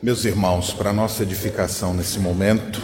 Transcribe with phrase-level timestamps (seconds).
[0.00, 2.80] Meus irmãos, para nossa edificação nesse momento,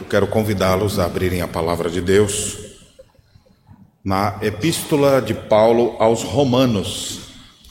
[0.00, 2.58] eu quero convidá-los a abrirem a palavra de Deus
[4.04, 7.20] na Epístola de Paulo aos Romanos,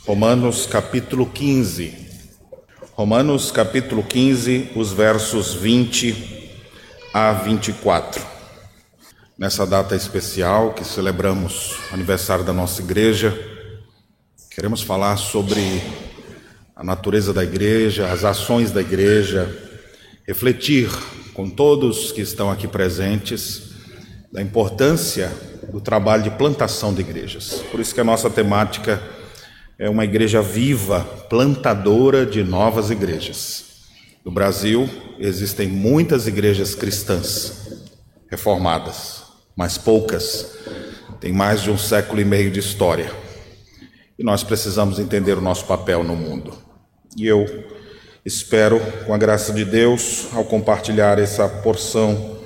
[0.08, 2.06] Romanos capítulo 15.
[2.94, 6.50] Romanos capítulo 15, os versos 20
[7.14, 8.26] a 24.
[9.38, 13.38] Nessa data especial que celebramos o aniversário da nossa igreja,
[14.50, 15.84] queremos falar sobre
[16.76, 19.50] a natureza da igreja, as ações da igreja,
[20.28, 20.90] refletir
[21.34, 23.72] com todos que estão aqui presentes
[24.32, 25.32] da importância
[25.72, 27.64] do trabalho de plantação de igrejas.
[27.72, 29.02] Por isso que a nossa temática
[29.80, 33.64] é uma igreja viva, plantadora de novas igrejas.
[34.26, 37.70] No Brasil existem muitas igrejas cristãs
[38.30, 39.24] reformadas,
[39.56, 40.58] mas poucas
[41.22, 43.12] têm mais de um século e meio de história.
[44.20, 46.65] E nós precisamos entender o nosso papel no mundo.
[47.16, 47.46] E eu
[48.26, 52.40] espero, com a graça de Deus, ao compartilhar essa porção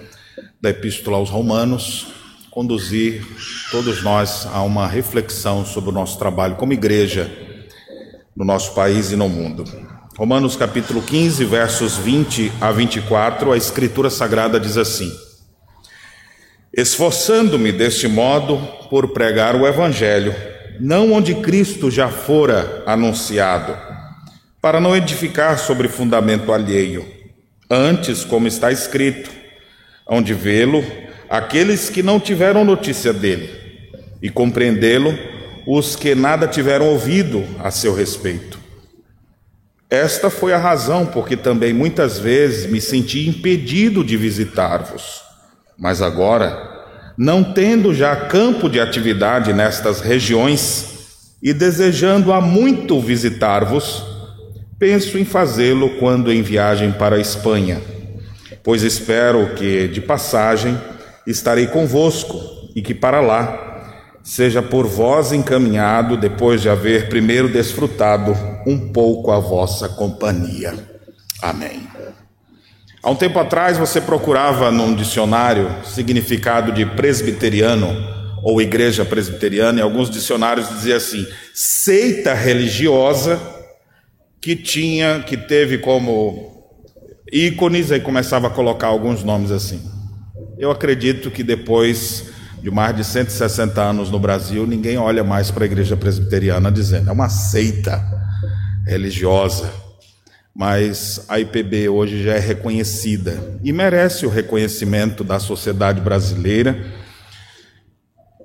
[0.61, 2.07] da Epístola aos Romanos,
[2.51, 3.25] conduzir
[3.71, 7.31] todos nós a uma reflexão sobre o nosso trabalho como igreja
[8.35, 9.63] no nosso país e no mundo.
[10.15, 15.11] Romanos capítulo 15, versos 20 a 24, a Escritura Sagrada diz assim:
[16.71, 20.35] Esforçando-me deste modo por pregar o Evangelho,
[20.79, 23.88] não onde Cristo já fora anunciado,
[24.61, 27.05] para não edificar sobre fundamento alheio.
[27.69, 29.29] Antes, como está escrito,
[30.07, 30.83] hão de vê-lo
[31.29, 33.49] aqueles que não tiveram notícia dele,
[34.21, 35.17] e compreendê-lo
[35.67, 38.57] os que nada tiveram ouvido a seu respeito.
[39.89, 45.21] Esta foi a razão porque também muitas vezes me senti impedido de visitar-vos.
[45.77, 46.85] Mas agora,
[47.17, 50.85] não tendo já campo de atividade nestas regiões
[51.41, 54.03] e desejando há muito visitar-vos,
[54.79, 57.81] Penso em fazê-lo quando em viagem para a Espanha,
[58.63, 60.79] pois espero que, de passagem,
[61.27, 62.39] estarei convosco
[62.73, 63.65] e que para lá
[64.23, 68.33] seja por vós encaminhado, depois de haver primeiro desfrutado
[68.65, 70.73] um pouco a vossa companhia.
[71.41, 71.81] Amém.
[73.03, 77.93] Há um tempo atrás você procurava num dicionário significado de presbiteriano
[78.41, 83.58] ou igreja presbiteriana, e alguns dicionários diziam assim: seita religiosa
[84.41, 86.63] que tinha, que teve como
[87.31, 89.81] ícones, aí começava a colocar alguns nomes assim.
[90.57, 95.63] Eu acredito que depois de mais de 160 anos no Brasil, ninguém olha mais para
[95.63, 98.03] a igreja presbiteriana dizendo, é uma seita
[98.85, 99.71] religiosa.
[100.55, 106.77] Mas a IPB hoje já é reconhecida e merece o reconhecimento da sociedade brasileira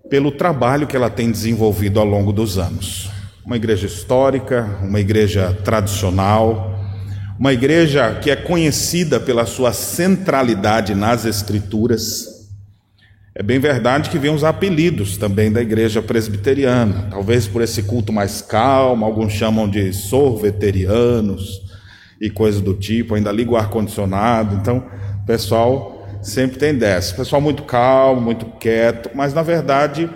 [0.09, 3.11] pelo trabalho que ela tem desenvolvido ao longo dos anos
[3.45, 6.75] uma igreja histórica, uma igreja tradicional,
[7.39, 12.49] uma igreja que é conhecida pela sua centralidade nas Escrituras.
[13.35, 18.13] É bem verdade que vem os apelidos também da igreja presbiteriana, talvez por esse culto
[18.13, 21.61] mais calmo, alguns chamam de sorveterianos
[22.21, 24.87] e coisas do tipo, ainda liga o ar-condicionado, então
[25.23, 27.15] o pessoal sempre tem dessa.
[27.15, 30.09] Pessoal muito calmo, muito quieto, mas na verdade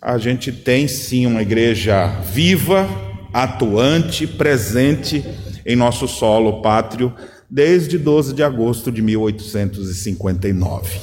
[0.00, 2.88] a gente tem sim uma igreja viva,
[3.32, 5.24] atuante, presente
[5.64, 7.14] em nosso solo pátrio
[7.48, 11.00] desde 12 de agosto de 1859.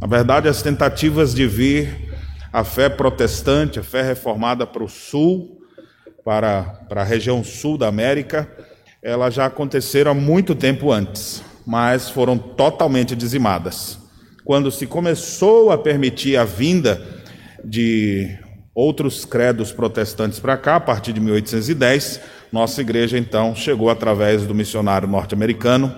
[0.00, 2.08] Na verdade, as tentativas de vir
[2.52, 5.58] a fé protestante, a fé reformada para o sul,
[6.24, 8.48] para, para a região sul da América,
[9.02, 13.98] elas já aconteceram há muito tempo antes, mas foram totalmente dizimadas.
[14.44, 17.17] Quando se começou a permitir a vinda
[17.68, 18.38] de
[18.74, 22.20] outros credos protestantes para cá, a partir de 1810.
[22.52, 25.94] Nossa igreja, então, chegou através do missionário norte-americano,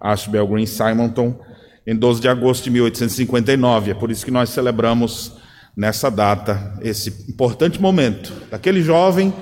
[0.00, 1.40] Ashbel Green Simonton,
[1.86, 3.92] em 12 de agosto de 1859.
[3.92, 5.32] É por isso que nós celebramos
[5.76, 9.32] nessa data esse importante momento daquele jovem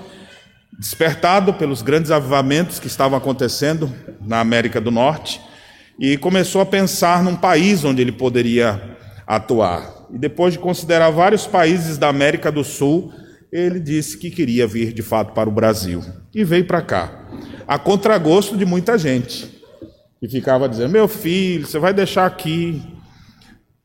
[0.79, 5.41] despertado pelos grandes avivamentos que estavam acontecendo na América do Norte
[5.99, 8.97] e começou a pensar num país onde ele poderia
[9.27, 13.13] atuar e depois de considerar vários países da América do Sul,
[13.51, 16.05] ele disse que queria vir de fato para o Brasil.
[16.35, 17.27] E veio para cá,
[17.67, 19.63] a contragosto de muita gente,
[20.21, 22.83] que ficava dizendo: Meu filho, você vai deixar aqui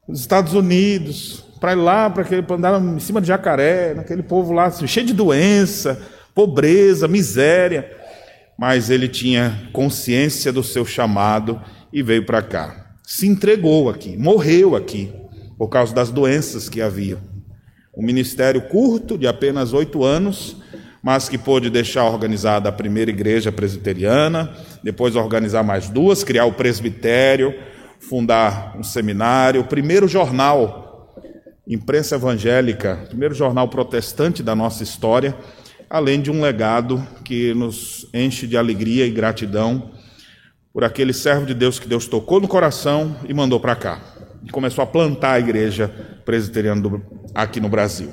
[0.08, 4.70] os Estados Unidos, para ir lá, para andar em cima de jacaré, naquele povo lá
[4.72, 6.02] cheio de doença,
[6.36, 7.92] pobreza, miséria.
[8.60, 11.62] Mas ele tinha consciência do seu chamado
[11.94, 12.88] e veio para cá.
[13.04, 15.14] Se entregou aqui, morreu aqui
[15.58, 17.18] por causa das doenças que havia.
[17.96, 20.58] Um ministério curto, de apenas oito anos,
[21.02, 26.54] mas que pôde deixar organizada a primeira igreja presbiteriana, depois organizar mais duas, criar o
[26.54, 27.56] presbitério,
[28.00, 31.16] fundar um seminário, o primeiro jornal,
[31.68, 35.36] imprensa evangélica, primeiro jornal protestante da nossa história,
[35.90, 39.92] além de um legado que nos enche de alegria e gratidão
[40.74, 44.17] por aquele servo de Deus que Deus tocou no coração e mandou para cá.
[44.48, 45.92] E começou a plantar a igreja
[46.24, 47.02] presbiteriana
[47.36, 48.10] aqui no Brasil.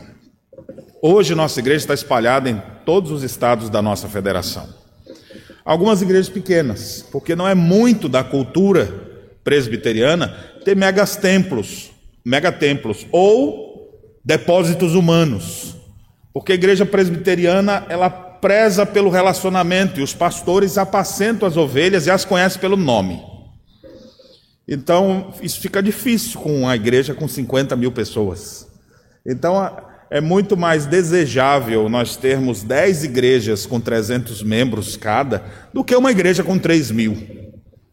[1.00, 4.68] Hoje nossa igreja está espalhada em todos os estados da nossa federação.
[5.64, 8.84] Algumas igrejas pequenas, porque não é muito da cultura
[9.44, 10.26] presbiteriana
[10.64, 11.92] ter megas templos,
[12.26, 15.76] megatemplos ou depósitos humanos.
[16.32, 22.10] Porque a igreja presbiteriana, ela preza pelo relacionamento e os pastores apacentam as ovelhas e
[22.10, 23.33] as conhecem pelo nome.
[24.66, 28.66] Então, isso fica difícil com uma igreja com 50 mil pessoas.
[29.26, 29.54] Então,
[30.10, 36.10] é muito mais desejável nós termos 10 igrejas com 300 membros cada do que uma
[36.10, 37.16] igreja com 3 mil.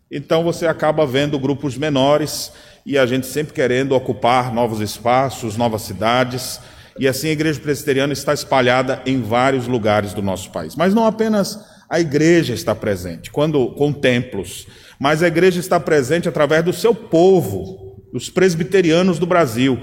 [0.10, 2.52] Então, você acaba vendo grupos menores
[2.86, 6.60] e a gente sempre querendo ocupar novos espaços, novas cidades.
[7.00, 10.76] E assim a igreja presbiteriana está espalhada em vários lugares do nosso país.
[10.76, 11.60] Mas não apenas
[11.90, 14.66] a igreja está presente, quando com templos,
[15.02, 19.80] mas a igreja está presente através do seu povo, os presbiterianos do Brasil,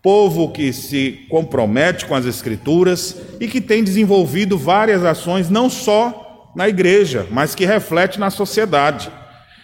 [0.00, 6.52] povo que se compromete com as escrituras e que tem desenvolvido várias ações não só
[6.54, 9.10] na igreja, mas que reflete na sociedade.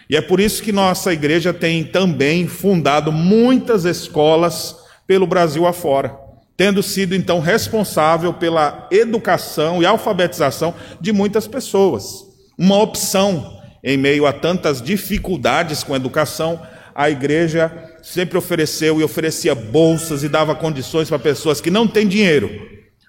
[0.09, 4.75] E é por isso que nossa igreja tem também fundado muitas escolas
[5.07, 6.17] pelo Brasil afora,
[6.57, 12.25] tendo sido então responsável pela educação e alfabetização de muitas pessoas.
[12.57, 13.56] Uma opção
[13.87, 16.61] em meio a tantas dificuldades com a educação,
[16.93, 17.71] a igreja
[18.03, 22.49] sempre ofereceu e oferecia bolsas e dava condições para pessoas que não têm dinheiro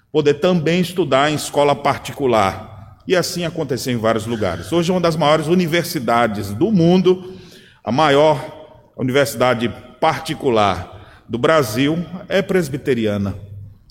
[0.09, 2.97] poder também estudar em escola particular.
[3.05, 4.71] E assim aconteceu em vários lugares.
[4.71, 7.33] Hoje é uma das maiores universidades do mundo,
[7.83, 9.67] a maior universidade
[9.99, 13.35] particular do Brasil é presbiteriana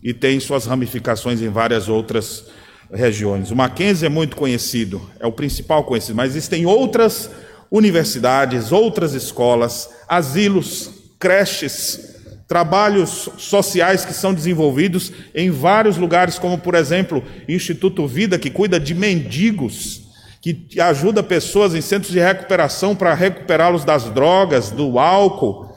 [0.02, 2.46] e tem suas ramificações em várias outras
[2.92, 3.50] regiões.
[3.50, 7.30] O Mackenzie é muito conhecido, é o principal conhecido, mas existem outras
[7.70, 16.74] universidades, outras escolas, asilos, creches, trabalhos sociais que são desenvolvidos em vários lugares, como por
[16.74, 20.08] exemplo, Instituto Vida, que cuida de mendigos,
[20.40, 25.68] que ajuda pessoas em centros de recuperação para recuperá-los das drogas, do álcool.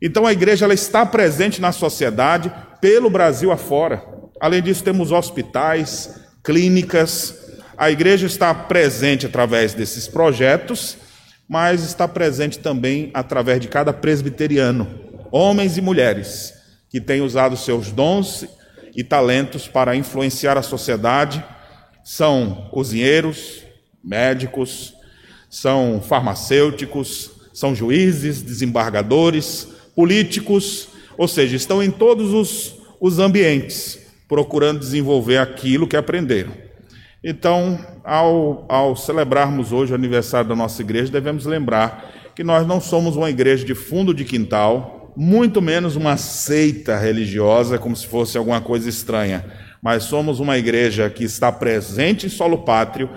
[0.00, 4.04] Então a igreja ela está presente na sociedade pelo Brasil afora.
[4.40, 7.34] Além disso, temos hospitais, clínicas.
[7.76, 10.96] A igreja está presente através desses projetos,
[11.48, 14.88] mas está presente também através de cada presbiteriano,
[15.30, 16.54] homens e mulheres,
[16.88, 18.46] que têm usado seus dons
[18.94, 21.42] e talentos para influenciar a sociedade.
[22.04, 23.62] São cozinheiros,
[24.02, 24.94] médicos,
[25.48, 33.99] são farmacêuticos, são juízes, desembargadores, políticos, ou seja, estão em todos os, os ambientes
[34.30, 36.52] procurando desenvolver aquilo que aprenderam.
[37.22, 42.80] Então, ao, ao celebrarmos hoje o aniversário da nossa igreja, devemos lembrar que nós não
[42.80, 48.38] somos uma igreja de fundo de quintal, muito menos uma seita religiosa, como se fosse
[48.38, 49.44] alguma coisa estranha,
[49.82, 53.10] mas somos uma igreja que está presente em solo pátrio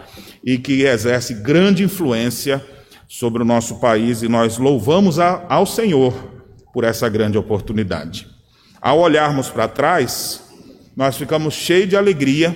[0.43, 2.59] e que exerce grande influência
[3.07, 6.11] sobre o nosso país, e nós louvamos a, ao Senhor
[6.73, 8.27] por essa grande oportunidade.
[8.81, 10.42] Ao olharmos para trás,
[10.95, 12.55] nós ficamos cheios de alegria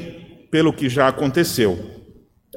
[0.51, 1.77] pelo que já aconteceu,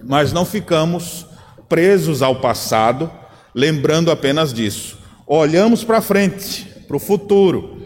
[0.04, 1.26] mas não ficamos
[1.68, 3.10] presos ao passado,
[3.54, 4.98] lembrando apenas disso.
[5.26, 7.80] Olhamos para frente, para o futuro,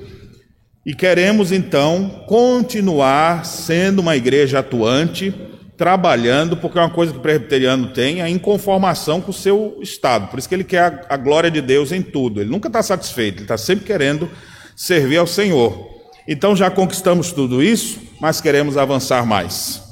[0.85, 5.35] e queremos então continuar sendo uma igreja atuante,
[5.77, 10.29] trabalhando, porque é uma coisa que o presbiteriano tem, a inconformação com o seu estado.
[10.29, 12.41] Por isso que ele quer a, glória de Deus em tudo.
[12.41, 14.31] Ele nunca está satisfeito, ele está sempre querendo
[14.77, 15.94] servir ao Senhor.
[16.26, 19.83] Então já conquistamos tudo isso, mas queremos avançar mais.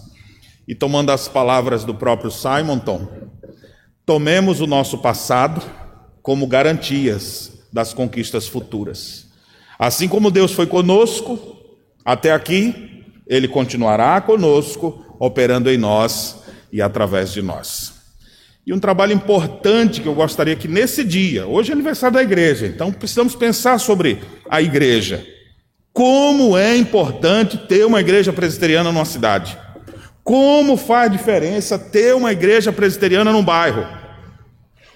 [0.67, 3.07] E tomando as palavras do próprio Simonton,
[4.07, 5.63] tomemos o nosso passado
[6.23, 9.27] como garantias das conquistas futuras.
[9.79, 11.39] Assim como Deus foi conosco
[12.05, 17.93] até aqui, Ele continuará conosco, operando em nós e através de nós.
[18.67, 22.67] E um trabalho importante que eu gostaria que nesse dia, hoje é aniversário da igreja,
[22.67, 25.27] então precisamos pensar sobre a igreja.
[25.93, 29.59] Como é importante ter uma igreja presbiteriana numa cidade.
[30.25, 33.87] Como faz diferença ter uma igreja presbiteriana num bairro.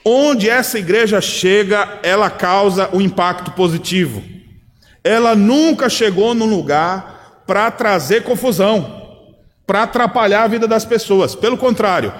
[0.04, 4.22] Onde essa igreja chega, ela causa um impacto positivo.
[5.02, 9.04] Ela nunca chegou num lugar para trazer confusão.
[9.66, 11.34] para atrapalhar a vida das pessoas.
[11.34, 12.12] Pelo contrário,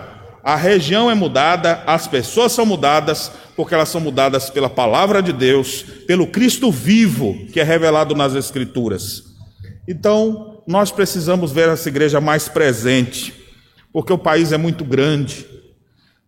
[0.46, 5.32] a região é mudada, as pessoas são mudadas, porque elas são mudadas pela palavra de
[5.32, 9.24] Deus, pelo Cristo vivo que é revelado nas Escrituras.
[9.88, 13.34] Então, nós precisamos ver essa igreja mais presente,
[13.92, 15.44] porque o país é muito grande,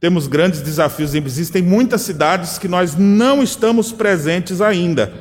[0.00, 5.12] temos grandes desafios, existem muitas cidades que nós não estamos presentes ainda,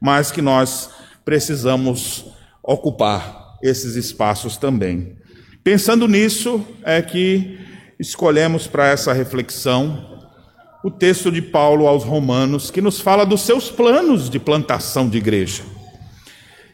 [0.00, 0.88] mas que nós
[1.26, 2.24] precisamos
[2.62, 5.14] ocupar esses espaços também.
[5.62, 7.65] Pensando nisso, é que
[7.98, 10.16] escolhemos para essa reflexão
[10.84, 15.18] o texto de Paulo aos Romanos, que nos fala dos seus planos de plantação de
[15.18, 15.62] igreja.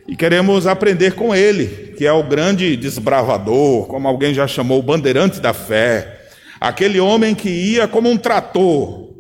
[0.07, 4.83] E queremos aprender com ele, que é o grande desbravador, como alguém já chamou, o
[4.83, 6.27] bandeirante da fé,
[6.61, 9.13] aquele homem que ia como um trator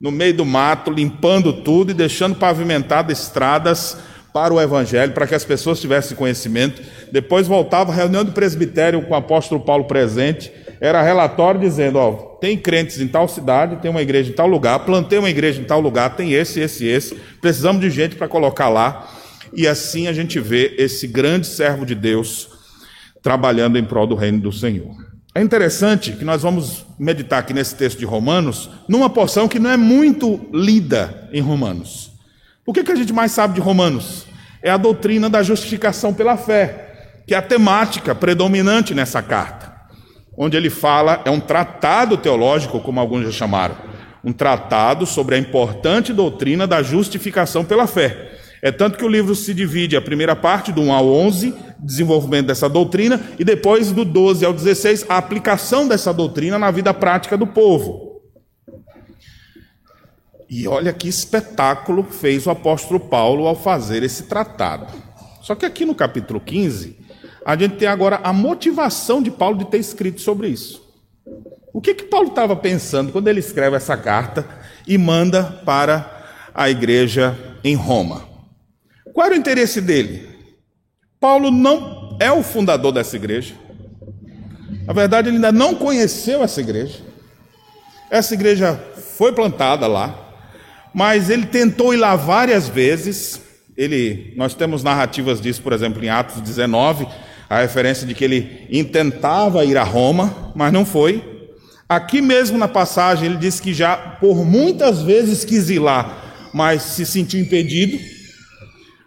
[0.00, 3.96] no meio do mato, limpando tudo e deixando pavimentadas estradas
[4.32, 6.82] para o evangelho, para que as pessoas tivessem conhecimento.
[7.10, 12.12] Depois voltava à reunião do presbitério com o apóstolo Paulo presente, era relatório dizendo: ó,
[12.40, 15.64] tem crentes em tal cidade, tem uma igreja em tal lugar, plantei uma igreja em
[15.64, 19.08] tal lugar, tem esse, esse, esse, precisamos de gente para colocar lá.
[19.52, 22.48] E assim a gente vê esse grande servo de Deus
[23.22, 24.94] trabalhando em prol do reino do Senhor.
[25.34, 29.70] É interessante que nós vamos meditar aqui nesse texto de Romanos, numa porção que não
[29.70, 32.10] é muito lida em Romanos.
[32.64, 34.26] O que, que a gente mais sabe de Romanos?
[34.62, 39.65] É a doutrina da justificação pela fé, que é a temática predominante nessa carta.
[40.36, 43.76] Onde ele fala, é um tratado teológico, como alguns já chamaram,
[44.22, 48.32] um tratado sobre a importante doutrina da justificação pela fé.
[48.62, 52.46] É tanto que o livro se divide, a primeira parte, do 1 ao 11, desenvolvimento
[52.46, 57.36] dessa doutrina, e depois do 12 ao 16, a aplicação dessa doutrina na vida prática
[57.36, 58.20] do povo.
[60.48, 64.92] E olha que espetáculo fez o apóstolo Paulo ao fazer esse tratado.
[65.42, 66.96] Só que aqui no capítulo 15,
[67.46, 70.82] a gente tem agora a motivação de Paulo de ter escrito sobre isso.
[71.72, 74.44] O que que Paulo estava pensando quando ele escreve essa carta
[74.84, 78.28] e manda para a igreja em Roma?
[79.14, 80.28] Qual era o interesse dele?
[81.20, 83.54] Paulo não é o fundador dessa igreja.
[84.84, 86.98] Na verdade, ele ainda não conheceu essa igreja.
[88.10, 88.74] Essa igreja
[89.16, 90.34] foi plantada lá,
[90.92, 93.40] mas ele tentou ir lá várias vezes.
[93.76, 97.06] Ele, nós temos narrativas disso, por exemplo, em Atos 19,
[97.48, 101.22] a referência de que ele intentava ir a Roma, mas não foi.
[101.88, 106.82] Aqui mesmo na passagem ele diz que já por muitas vezes quis ir lá, mas
[106.82, 107.98] se sentiu impedido.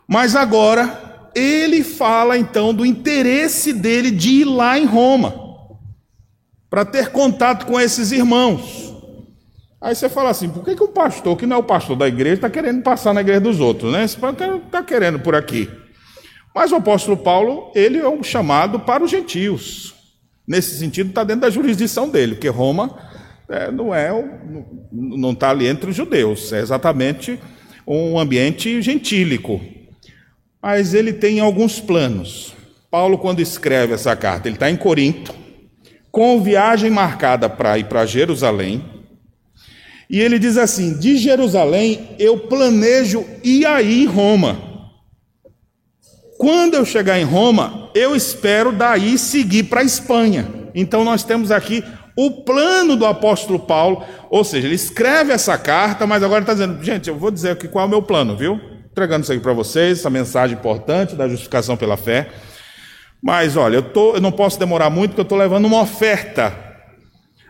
[0.08, 5.34] Mas agora ele fala então do interesse dele de ir lá em Roma,
[6.69, 8.89] para ter contato com esses irmãos.
[9.81, 12.08] Aí você fala assim, por que, que o pastor, que não é o pastor da
[12.08, 14.03] igreja, está querendo passar na igreja dos outros, né?
[14.03, 15.69] Está querendo por aqui.
[16.59, 19.95] Mas o apóstolo Paulo, ele é um chamado para os gentios.
[20.45, 22.99] Nesse sentido, está dentro da jurisdição dele, porque Roma
[23.47, 24.11] é, não é
[24.91, 27.39] não está ali entre os judeus, é exatamente
[27.87, 29.61] um ambiente gentílico.
[30.61, 32.53] Mas ele tem alguns planos.
[32.91, 35.33] Paulo, quando escreve essa carta, ele está em Corinto,
[36.11, 38.83] com viagem marcada para ir para Jerusalém
[40.09, 44.68] e ele diz assim: de Jerusalém eu planejo ir aí Roma.
[46.39, 50.48] Quando eu chegar em Roma, eu espero daí seguir para a Espanha.
[50.74, 51.84] Então nós temos aqui
[52.15, 56.81] o plano do apóstolo Paulo, ou seja, ele escreve essa carta, mas agora está dizendo,
[56.81, 58.58] gente, eu vou dizer aqui qual é o meu plano, viu?
[58.89, 62.29] Entregando isso aqui para vocês, essa mensagem importante da justificação pela fé.
[63.22, 66.69] Mas olha, eu, tô, eu não posso demorar muito, porque eu estou levando uma oferta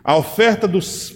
[0.04, 0.68] a oferta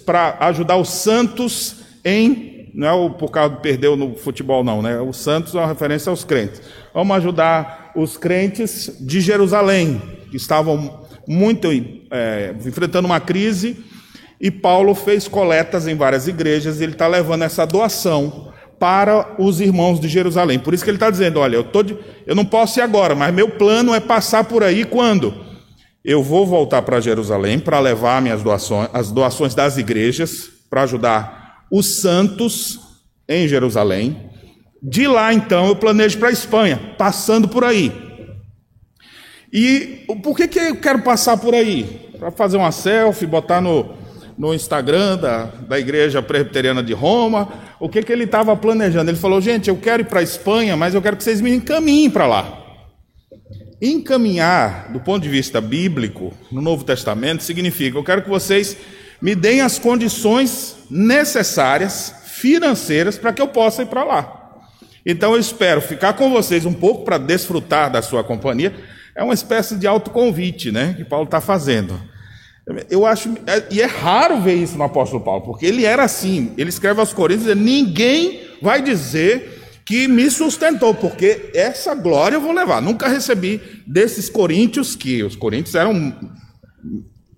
[0.06, 4.82] para ajudar os santos em, não é o por causa de perdeu no futebol, não,
[4.82, 5.00] né?
[5.00, 6.60] Os santos é uma referência aos crentes.
[6.92, 11.68] Vamos ajudar os crentes de Jerusalém, que estavam muito
[12.10, 13.84] é, enfrentando uma crise,
[14.40, 19.60] e Paulo fez coletas em várias igrejas, e ele está levando essa doação para os
[19.60, 20.58] irmãos de Jerusalém.
[20.58, 23.14] Por isso que ele está dizendo: olha, eu, tô de, eu não posso ir agora,
[23.14, 25.44] mas meu plano é passar por aí quando?
[26.04, 31.43] eu vou voltar para Jerusalém para levar minhas doações, as doações das igrejas, para ajudar
[31.76, 32.78] os santos
[33.28, 34.30] em Jerusalém.
[34.80, 37.92] De lá, então, eu planejo para a Espanha, passando por aí.
[39.52, 42.12] E por que, que eu quero passar por aí?
[42.16, 43.92] Para fazer uma selfie, botar no,
[44.38, 47.52] no Instagram da, da Igreja Presbiteriana de Roma.
[47.80, 49.10] O que, que ele estava planejando?
[49.10, 51.52] Ele falou: gente, eu quero ir para a Espanha, mas eu quero que vocês me
[51.52, 52.60] encaminhem para lá.
[53.82, 58.76] Encaminhar, do ponto de vista bíblico, no Novo Testamento, significa: eu quero que vocês
[59.20, 64.60] me deem as condições necessárias, financeiras, para que eu possa ir para lá.
[65.06, 68.74] Então eu espero ficar com vocês um pouco para desfrutar da sua companhia,
[69.14, 70.94] é uma espécie de autoconvite, né?
[70.96, 72.00] Que Paulo está fazendo.
[72.90, 76.52] Eu acho, é, e é raro ver isso no apóstolo Paulo, porque ele era assim.
[76.56, 82.52] Ele escreve aos Coríntios: ninguém vai dizer que me sustentou, porque essa glória eu vou
[82.52, 82.80] levar.
[82.80, 86.14] Nunca recebi desses coríntios, que os coríntios eram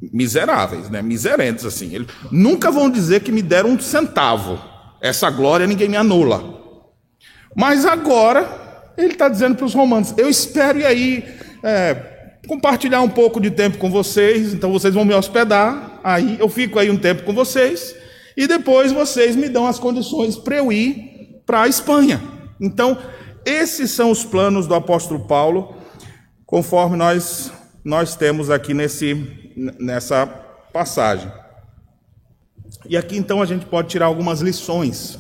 [0.01, 1.03] miseráveis, né?
[1.03, 1.95] miserentes assim.
[1.95, 4.59] Eles nunca vão dizer que me deram um centavo.
[5.01, 6.57] Essa glória ninguém me anula.
[7.55, 11.25] Mas agora, ele está dizendo para os romanos: eu espero e aí
[11.63, 16.49] é, compartilhar um pouco de tempo com vocês, então vocês vão me hospedar, aí eu
[16.49, 17.95] fico aí um tempo com vocês,
[18.37, 22.23] e depois vocês me dão as condições para eu ir para a Espanha.
[22.61, 22.99] Então,
[23.45, 25.77] esses são os planos do apóstolo Paulo,
[26.45, 27.53] conforme nós,
[27.85, 31.31] nós temos aqui nesse, nessa passagem.
[32.89, 35.19] E aqui então a gente pode tirar algumas lições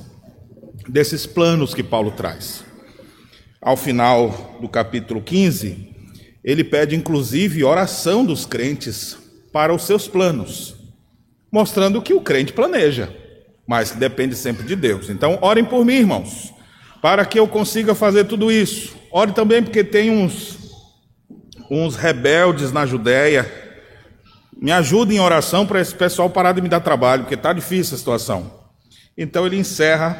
[0.88, 2.64] desses planos que Paulo traz.
[3.60, 5.94] Ao final do capítulo 15,
[6.44, 9.16] ele pede inclusive oração dos crentes
[9.52, 10.76] para os seus planos,
[11.50, 13.12] mostrando que o crente planeja,
[13.66, 15.08] mas depende sempre de Deus.
[15.08, 16.54] Então, orem por mim, irmãos
[17.06, 18.96] para que eu consiga fazer tudo isso.
[19.12, 20.58] Ore também porque tem uns,
[21.70, 23.65] uns rebeldes na Judéia.
[24.60, 27.94] Me ajude em oração para esse pessoal parar de me dar trabalho, porque está difícil
[27.94, 28.50] a situação.
[29.16, 30.16] Então ele encerra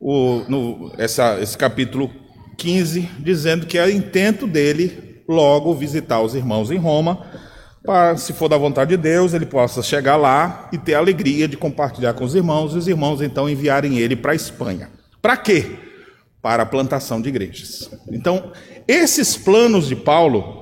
[0.00, 2.10] o, no, essa, esse capítulo
[2.58, 7.24] 15, dizendo que é intento dele logo visitar os irmãos em Roma,
[7.84, 11.48] para, se for da vontade de Deus, ele possa chegar lá e ter a alegria
[11.48, 14.90] de compartilhar com os irmãos, e os irmãos então enviarem ele para a Espanha.
[15.20, 15.78] Para quê?
[16.42, 17.88] para a plantação de igrejas.
[18.10, 18.52] Então,
[18.86, 20.61] esses planos de Paulo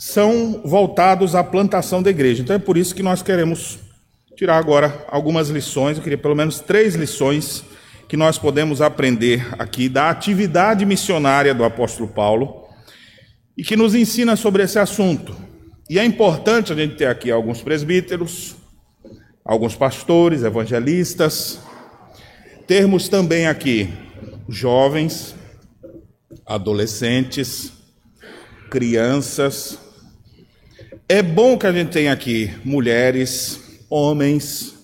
[0.00, 2.40] são voltados à plantação da igreja.
[2.40, 3.78] Então, é por isso que nós queremos
[4.34, 5.98] tirar agora algumas lições.
[5.98, 7.62] Eu queria pelo menos três lições
[8.08, 12.66] que nós podemos aprender aqui da atividade missionária do apóstolo Paulo
[13.54, 15.36] e que nos ensina sobre esse assunto.
[15.90, 18.56] E é importante a gente ter aqui alguns presbíteros,
[19.44, 21.60] alguns pastores, evangelistas,
[22.66, 23.92] termos também aqui
[24.48, 25.36] jovens,
[26.46, 27.70] adolescentes,
[28.70, 29.89] crianças.
[31.12, 34.76] É bom que a gente tenha aqui mulheres, homens,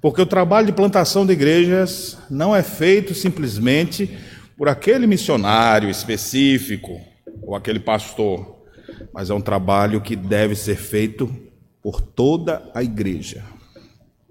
[0.00, 4.18] porque o trabalho de plantação de igrejas não é feito simplesmente
[4.56, 7.00] por aquele missionário específico
[7.44, 8.58] ou aquele pastor,
[9.14, 11.32] mas é um trabalho que deve ser feito
[11.80, 13.44] por toda a igreja,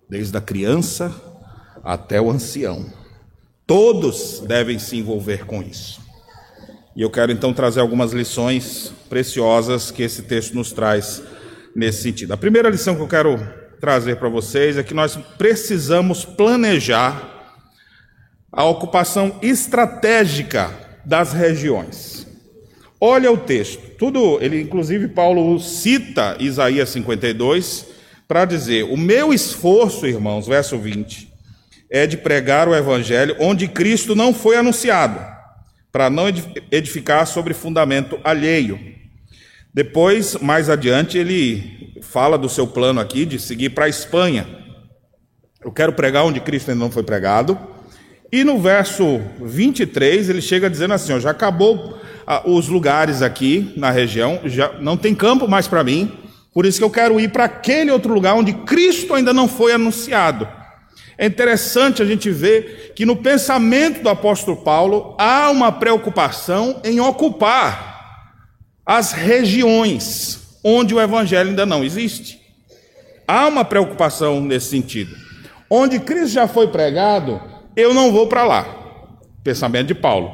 [0.09, 1.15] desde a criança
[1.81, 2.87] até o ancião.
[3.65, 6.01] Todos devem se envolver com isso.
[6.93, 11.23] E eu quero então trazer algumas lições preciosas que esse texto nos traz
[11.77, 12.33] nesse sentido.
[12.33, 13.39] A primeira lição que eu quero
[13.79, 17.53] trazer para vocês é que nós precisamos planejar
[18.51, 20.71] a ocupação estratégica
[21.05, 22.25] das regiões.
[22.99, 27.85] Olha o texto, tudo, ele inclusive Paulo cita Isaías 52
[28.27, 31.31] para dizer: "O meu esforço, irmãos, verso 20,
[31.91, 35.23] é de pregar o evangelho onde Cristo não foi anunciado,
[35.91, 36.25] para não
[36.71, 38.96] edificar sobre fundamento alheio.
[39.73, 44.47] Depois, mais adiante, ele fala do seu plano aqui de seguir para a Espanha.
[45.63, 47.57] Eu quero pregar onde Cristo ainda não foi pregado.
[48.31, 53.73] E no verso 23, ele chega dizendo assim: ó, já acabou ah, os lugares aqui
[53.77, 56.11] na região, já não tem campo mais para mim,
[56.53, 59.71] por isso que eu quero ir para aquele outro lugar onde Cristo ainda não foi
[59.73, 60.47] anunciado.
[61.17, 66.99] É interessante a gente ver que no pensamento do apóstolo Paulo há uma preocupação em
[66.99, 67.96] ocupar
[68.87, 72.39] as regiões onde o evangelho ainda não existe.
[73.27, 75.13] Há uma preocupação nesse sentido.
[75.69, 77.41] Onde Cristo já foi pregado,
[77.75, 78.65] eu não vou para lá.
[79.43, 80.31] Pensamento de Paulo.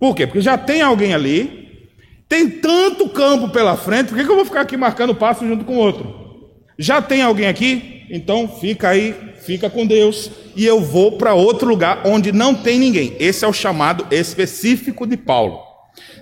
[0.00, 0.26] Por quê?
[0.26, 1.90] Porque já tem alguém ali,
[2.26, 5.76] tem tanto campo pela frente, por que eu vou ficar aqui marcando passo junto com
[5.76, 6.54] outro?
[6.78, 8.06] Já tem alguém aqui?
[8.10, 12.78] Então fica aí fica com Deus e eu vou para outro lugar onde não tem
[12.78, 13.14] ninguém.
[13.20, 15.60] Esse é o chamado específico de Paulo.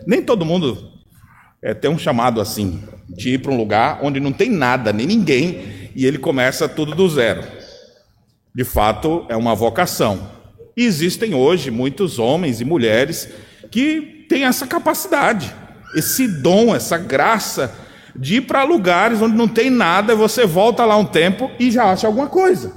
[0.07, 0.94] Nem todo mundo
[1.65, 5.07] é, tem um chamado assim, de ir para um lugar onde não tem nada, nem
[5.07, 7.43] ninguém, e ele começa tudo do zero.
[8.55, 10.31] De fato, é uma vocação.
[10.77, 13.31] E existem hoje muitos homens e mulheres
[13.71, 15.55] que têm essa capacidade,
[15.97, 17.75] esse dom, essa graça
[18.15, 21.91] de ir para lugares onde não tem nada, você volta lá um tempo e já
[21.91, 22.75] acha alguma coisa.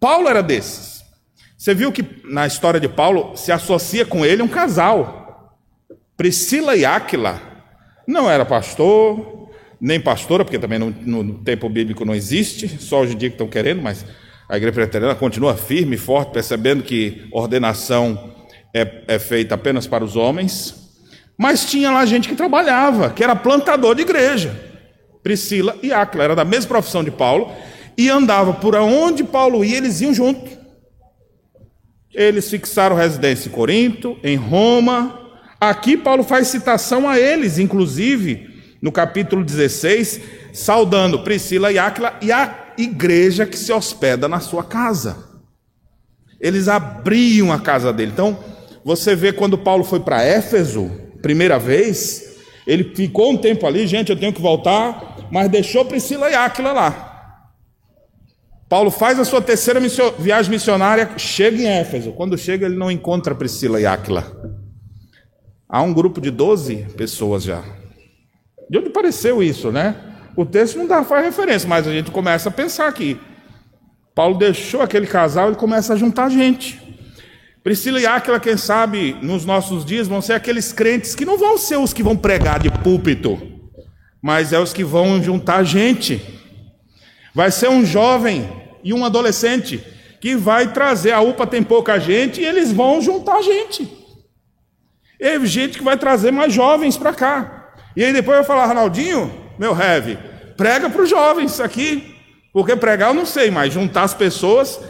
[0.00, 1.04] Paulo era desses.
[1.56, 5.54] Você viu que na história de Paulo se associa com ele um casal.
[6.16, 7.53] Priscila e Áquila.
[8.06, 9.48] Não era pastor,
[9.80, 13.34] nem pastora, porque também no, no, tempo bíblico não existe, só hoje em dia que
[13.34, 14.04] estão querendo, mas
[14.48, 18.34] a igreja preteriana continua firme e forte, percebendo que ordenação
[18.74, 20.74] é, é feita apenas para os homens.
[21.36, 24.54] Mas tinha lá gente que trabalhava, que era plantador de igreja.
[25.22, 27.50] Priscila e Áquila, era da mesma profissão de Paulo,
[27.96, 30.50] e andava por onde Paulo ia, eles iam junto.
[32.12, 35.23] Eles fixaram residência em Corinto, em Roma.
[35.70, 38.48] Aqui Paulo faz citação a eles, inclusive,
[38.82, 40.20] no capítulo 16,
[40.52, 45.24] saudando Priscila e Áquila e a igreja que se hospeda na sua casa.
[46.40, 48.12] Eles abriam a casa dele.
[48.12, 48.38] Então,
[48.84, 50.90] você vê quando Paulo foi para Éfeso,
[51.22, 56.30] primeira vez, ele ficou um tempo ali, gente, eu tenho que voltar, mas deixou Priscila
[56.30, 57.10] e Áquila lá.
[58.68, 59.80] Paulo faz a sua terceira
[60.18, 62.12] viagem missionária, chega em Éfeso.
[62.12, 64.53] Quando chega, ele não encontra Priscila e Áquila.
[65.68, 67.62] Há um grupo de 12 pessoas já.
[68.68, 69.96] De onde pareceu isso, né?
[70.36, 73.18] O texto não dá, faz referência, mas a gente começa a pensar aqui.
[74.14, 76.80] Paulo deixou aquele casal e começa a juntar gente.
[77.62, 81.56] Priscila e Áquila, quem sabe, nos nossos dias, vão ser aqueles crentes que não vão
[81.56, 83.40] ser os que vão pregar de púlpito,
[84.20, 86.22] mas é os que vão juntar gente.
[87.34, 88.48] Vai ser um jovem
[88.84, 89.82] e um adolescente
[90.20, 91.12] que vai trazer.
[91.12, 94.03] A UPA tem pouca gente e eles vão juntar gente.
[95.20, 97.72] E gente que vai trazer mais jovens para cá.
[97.96, 100.18] E aí depois vai falar, Ronaldinho, meu heavy,
[100.56, 102.14] prega para os jovens aqui.
[102.52, 104.80] Porque pregar eu não sei, mas juntar as pessoas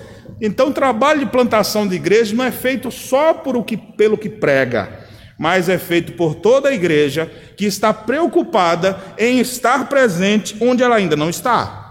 [0.40, 4.18] então, o trabalho de plantação de igreja não é feito só por o que, pelo
[4.18, 5.00] que prega,
[5.38, 10.96] mas é feito por toda a igreja que está preocupada em estar presente onde ela
[10.96, 11.82] ainda não está.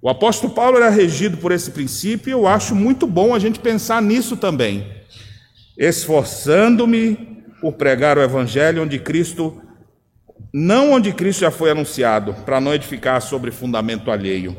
[0.00, 3.58] O apóstolo Paulo era regido por esse princípio e eu acho muito bom a gente
[3.58, 4.97] pensar nisso também.
[5.78, 7.14] Esforçando-me
[7.60, 9.62] por pregar o evangelho onde Cristo,
[10.52, 14.56] não onde Cristo já foi anunciado, para não edificar sobre fundamento alheio.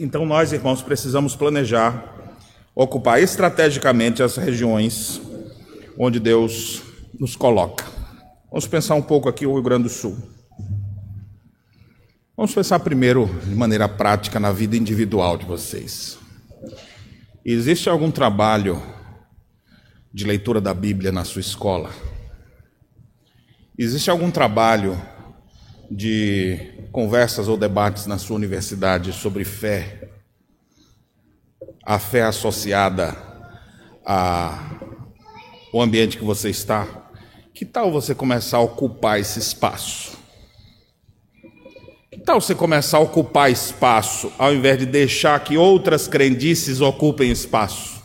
[0.00, 2.32] Então, nós, irmãos, precisamos planejar,
[2.74, 5.20] ocupar estrategicamente as regiões
[5.98, 6.82] onde Deus
[7.18, 7.84] nos coloca.
[8.48, 10.16] Vamos pensar um pouco aqui o Rio Grande do Sul.
[12.36, 16.16] Vamos pensar primeiro de maneira prática na vida individual de vocês.
[17.44, 18.82] Existe algum trabalho
[20.12, 21.90] de leitura da Bíblia na sua escola?
[23.78, 25.00] Existe algum trabalho
[25.88, 30.10] de conversas ou debates na sua universidade sobre fé,
[31.84, 33.16] a fé associada
[34.04, 37.08] ao ambiente que você está,
[37.54, 40.17] que tal você começar a ocupar esse espaço?
[42.28, 48.02] Tal você começar a ocupar espaço, ao invés de deixar que outras crendices ocupem espaço?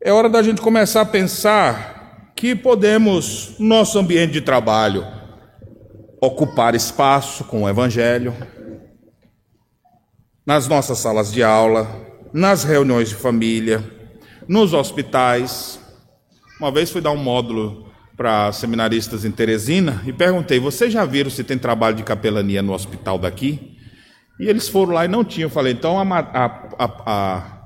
[0.00, 5.04] É hora da gente começar a pensar que podemos, no nosso ambiente de trabalho,
[6.20, 8.32] ocupar espaço com o Evangelho,
[10.46, 11.88] nas nossas salas de aula,
[12.32, 13.82] nas reuniões de família,
[14.46, 15.80] nos hospitais.
[16.60, 17.85] Uma vez fui dar um módulo
[18.16, 22.72] para seminaristas em Teresina e perguntei: vocês já viram se tem trabalho de capelania no
[22.72, 23.76] hospital daqui?
[24.40, 25.46] E eles foram lá e não tinham.
[25.46, 27.56] Eu falei: então a, a,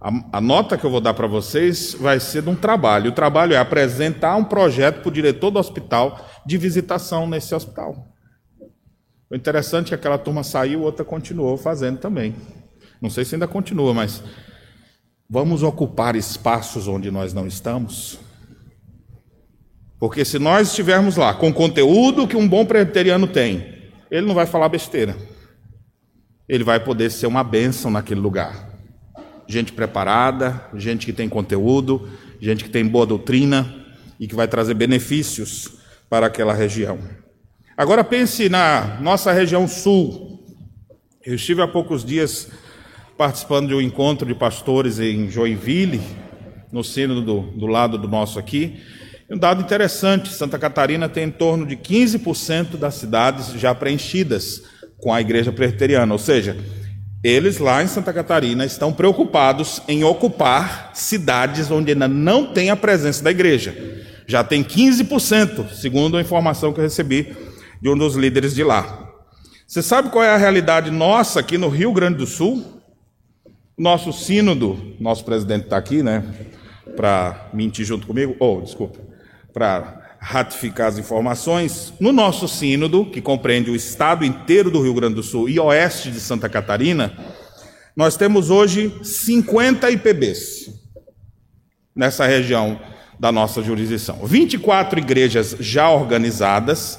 [0.00, 3.10] a, a, nota que eu vou dar para vocês vai ser de um trabalho.
[3.10, 8.08] O trabalho é apresentar um projeto para o diretor do hospital de visitação nesse hospital.
[9.28, 12.34] O interessante é que aquela turma saiu, outra continuou fazendo também.
[13.02, 14.22] Não sei se ainda continua, mas
[15.28, 18.20] vamos ocupar espaços onde nós não estamos.
[19.98, 23.74] Porque se nós estivermos lá com conteúdo que um bom presbiteriano tem,
[24.10, 25.16] ele não vai falar besteira.
[26.48, 28.66] Ele vai poder ser uma bênção naquele lugar
[29.48, 32.08] gente preparada, gente que tem conteúdo,
[32.40, 33.74] gente que tem boa doutrina
[34.18, 35.78] e que vai trazer benefícios
[36.10, 36.98] para aquela região.
[37.76, 40.44] Agora pense na nossa região sul.
[41.24, 42.50] Eu estive há poucos dias
[43.16, 46.00] participando de um encontro de pastores em Joinville,
[46.72, 48.80] no sino do, do lado do nosso aqui.
[49.28, 54.62] Um dado interessante: Santa Catarina tem em torno de 15% das cidades já preenchidas
[54.98, 56.56] com a igreja presbiteriana, ou seja,
[57.22, 62.76] eles lá em Santa Catarina estão preocupados em ocupar cidades onde ainda não tem a
[62.76, 63.74] presença da igreja.
[64.28, 67.36] Já tem 15%, segundo a informação que eu recebi
[67.80, 69.12] de um dos líderes de lá.
[69.66, 72.64] Você sabe qual é a realidade nossa aqui no Rio Grande do Sul?
[73.76, 76.24] Nosso sínodo, nosso presidente está aqui, né?
[76.94, 79.05] Para mentir junto comigo, oh, desculpa,
[79.56, 85.14] para ratificar as informações, no nosso sínodo, que compreende o estado inteiro do Rio Grande
[85.14, 87.16] do Sul e oeste de Santa Catarina,
[87.96, 90.78] nós temos hoje 50 IPBs
[91.94, 92.78] nessa região
[93.18, 94.26] da nossa jurisdição.
[94.26, 96.98] 24 igrejas já organizadas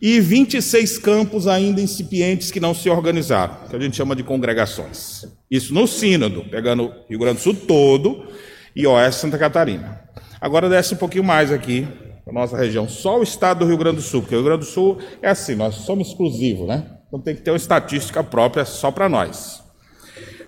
[0.00, 5.24] e 26 campos ainda incipientes que não se organizaram, que a gente chama de congregações.
[5.50, 8.28] Isso no sínodo, pegando o Rio Grande do Sul todo
[8.76, 10.05] e oeste Santa Catarina.
[10.40, 11.86] Agora desce um pouquinho mais aqui,
[12.24, 14.64] para nossa região, só o estado do Rio Grande do Sul, porque o Rio Grande
[14.64, 16.90] do Sul é assim, nós somos exclusivos, né?
[17.06, 19.62] Então tem que ter uma estatística própria só para nós.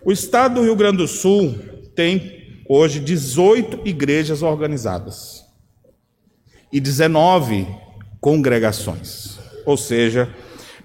[0.04, 1.56] O estado do Rio Grande do Sul
[1.94, 5.44] tem hoje 18 igrejas organizadas
[6.72, 7.66] e 19
[8.20, 9.38] congregações.
[9.64, 10.28] Ou seja,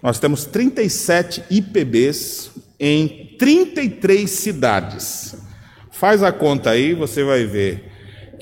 [0.02, 5.36] nós temos 37 IPBs em 33 cidades.
[5.92, 7.93] Faz a conta aí, você vai ver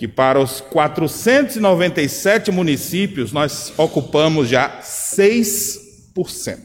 [0.02, 6.58] que para os 497 municípios nós ocupamos já 6%.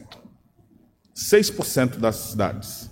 [1.15, 2.89] 6% das cidades.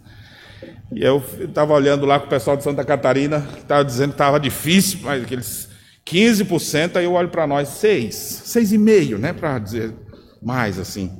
[0.91, 4.39] E eu estava olhando lá com o pessoal de Santa Catarina, estava dizendo que estava
[4.39, 5.67] difícil, mas aqueles
[6.05, 9.95] 15%, aí eu olho para nós, 6, 6,5%, né, para dizer
[10.43, 11.11] mais assim.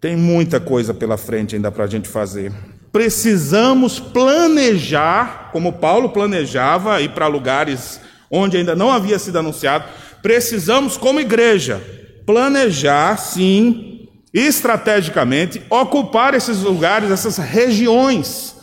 [0.00, 2.52] Tem muita coisa pela frente ainda para a gente fazer.
[2.92, 8.00] Precisamos planejar, como Paulo planejava, ir para lugares
[8.30, 9.84] onde ainda não havia sido anunciado.
[10.22, 11.82] Precisamos, como igreja,
[12.26, 18.56] planejar, sim, estrategicamente, ocupar esses lugares, essas regiões,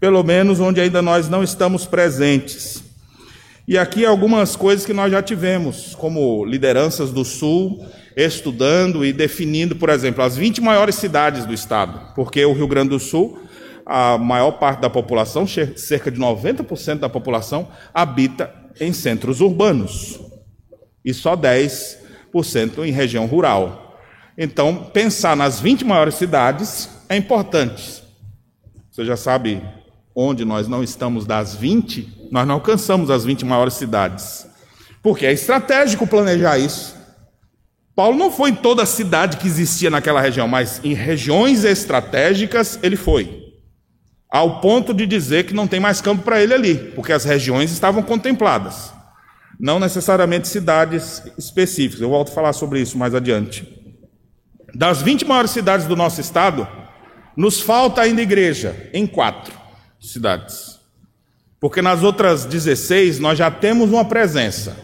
[0.00, 2.82] pelo menos onde ainda nós não estamos presentes.
[3.68, 7.84] E aqui algumas coisas que nós já tivemos, como lideranças do Sul
[8.16, 12.90] estudando e definindo, por exemplo, as 20 maiores cidades do estado, porque o Rio Grande
[12.90, 13.38] do Sul,
[13.86, 20.18] a maior parte da população, cerca de 90% da população, habita em centros urbanos
[21.04, 23.96] e só 10% em região rural.
[24.36, 28.02] Então, pensar nas 20 maiores cidades é importante.
[28.90, 29.62] Você já sabe
[30.14, 34.46] onde nós não estamos das 20, nós não alcançamos as 20 maiores cidades.
[35.00, 36.96] Porque é estratégico planejar isso.
[37.94, 42.78] Paulo não foi em toda a cidade que existia naquela região, mas em regiões estratégicas
[42.82, 43.45] ele foi.
[44.36, 47.72] Ao ponto de dizer que não tem mais campo para ele ali, porque as regiões
[47.72, 48.92] estavam contempladas.
[49.58, 52.02] Não necessariamente cidades específicas.
[52.02, 53.66] Eu volto a falar sobre isso mais adiante.
[54.74, 56.68] Das 20 maiores cidades do nosso estado,
[57.34, 59.54] nos falta ainda igreja em quatro
[59.98, 60.80] cidades.
[61.58, 64.76] Porque nas outras 16 nós já temos uma presença.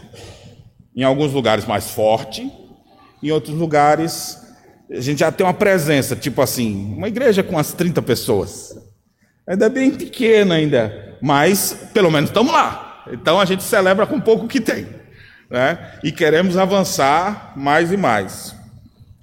[0.95, 2.51] Em alguns lugares mais forte,
[3.21, 4.35] em outros lugares,
[4.89, 8.81] a gente já tem uma presença, tipo assim, uma igreja com umas 30 pessoas.
[9.47, 13.03] Ainda bem pequena ainda, mas pelo menos estamos lá.
[13.11, 14.87] Então a gente celebra com pouco que tem.
[15.49, 15.99] Né?
[16.03, 18.55] E queremos avançar mais e mais.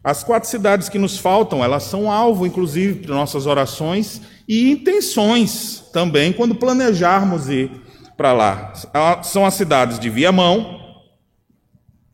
[0.02, 5.84] As quatro cidades que nos faltam, elas são alvo, inclusive, de nossas orações e intenções
[5.92, 7.70] também, quando planejarmos ir
[8.16, 8.72] para lá.
[9.22, 10.78] São as cidades de Viamão,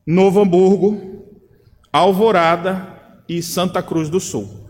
[0.07, 1.25] Novo Hamburgo,
[1.92, 2.87] Alvorada
[3.29, 4.69] e Santa Cruz do Sul.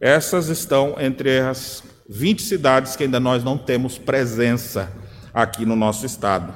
[0.00, 4.90] Essas estão entre as 20 cidades que ainda nós não temos presença
[5.34, 6.54] aqui no nosso estado.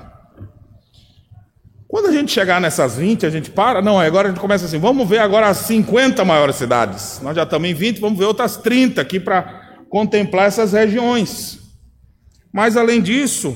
[1.86, 4.78] Quando a gente chegar nessas 20, a gente para, não, agora a gente começa assim,
[4.78, 7.20] vamos ver agora as 50 maiores cidades.
[7.22, 11.58] Nós já estamos em 20, vamos ver outras 30 aqui para contemplar essas regiões.
[12.50, 13.54] Mas além disso,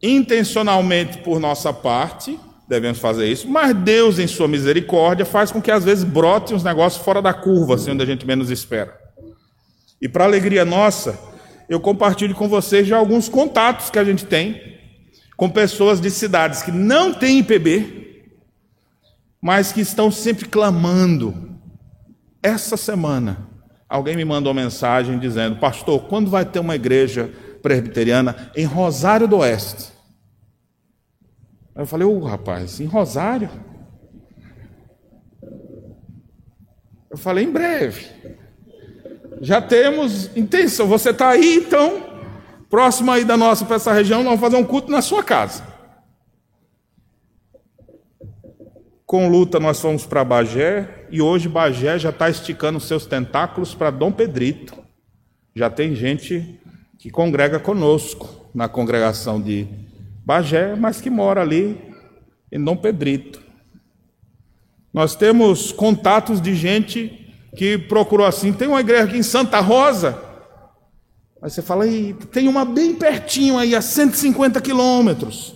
[0.00, 5.72] intencionalmente por nossa parte, devemos fazer isso, mas Deus, em sua misericórdia, faz com que
[5.72, 9.05] às vezes brote uns negócios fora da curva, assim, onde a gente menos espera.
[10.00, 11.18] E para alegria nossa,
[11.68, 14.76] eu compartilho com vocês já alguns contatos que a gente tem
[15.36, 18.24] com pessoas de cidades que não têm IPB,
[19.40, 21.58] mas que estão sempre clamando.
[22.42, 23.48] Essa semana,
[23.88, 27.30] alguém me mandou uma mensagem dizendo: Pastor, quando vai ter uma igreja
[27.62, 29.96] presbiteriana em Rosário do Oeste?
[31.76, 33.50] Eu falei, ô oh, rapaz, em Rosário?
[37.10, 38.06] Eu falei, em breve.
[39.40, 40.86] Já temos intenção.
[40.86, 42.02] Você está aí, então,
[42.70, 45.62] próximo aí da nossa para essa região, nós vamos fazer um culto na sua casa.
[49.04, 53.90] Com luta, nós fomos para Bagé e hoje Bagé já está esticando seus tentáculos para
[53.90, 54.74] Dom Pedrito.
[55.54, 56.58] Já tem gente
[56.98, 59.68] que congrega conosco na congregação de
[60.24, 61.80] Bagé, mas que mora ali
[62.50, 63.40] em Dom Pedrito.
[64.92, 67.25] Nós temos contatos de gente
[67.56, 68.52] que procurou assim.
[68.52, 70.18] Tem uma igreja aqui em Santa Rosa.
[71.42, 71.84] Aí você fala,
[72.30, 75.54] tem uma bem pertinho aí, a 150 quilômetros.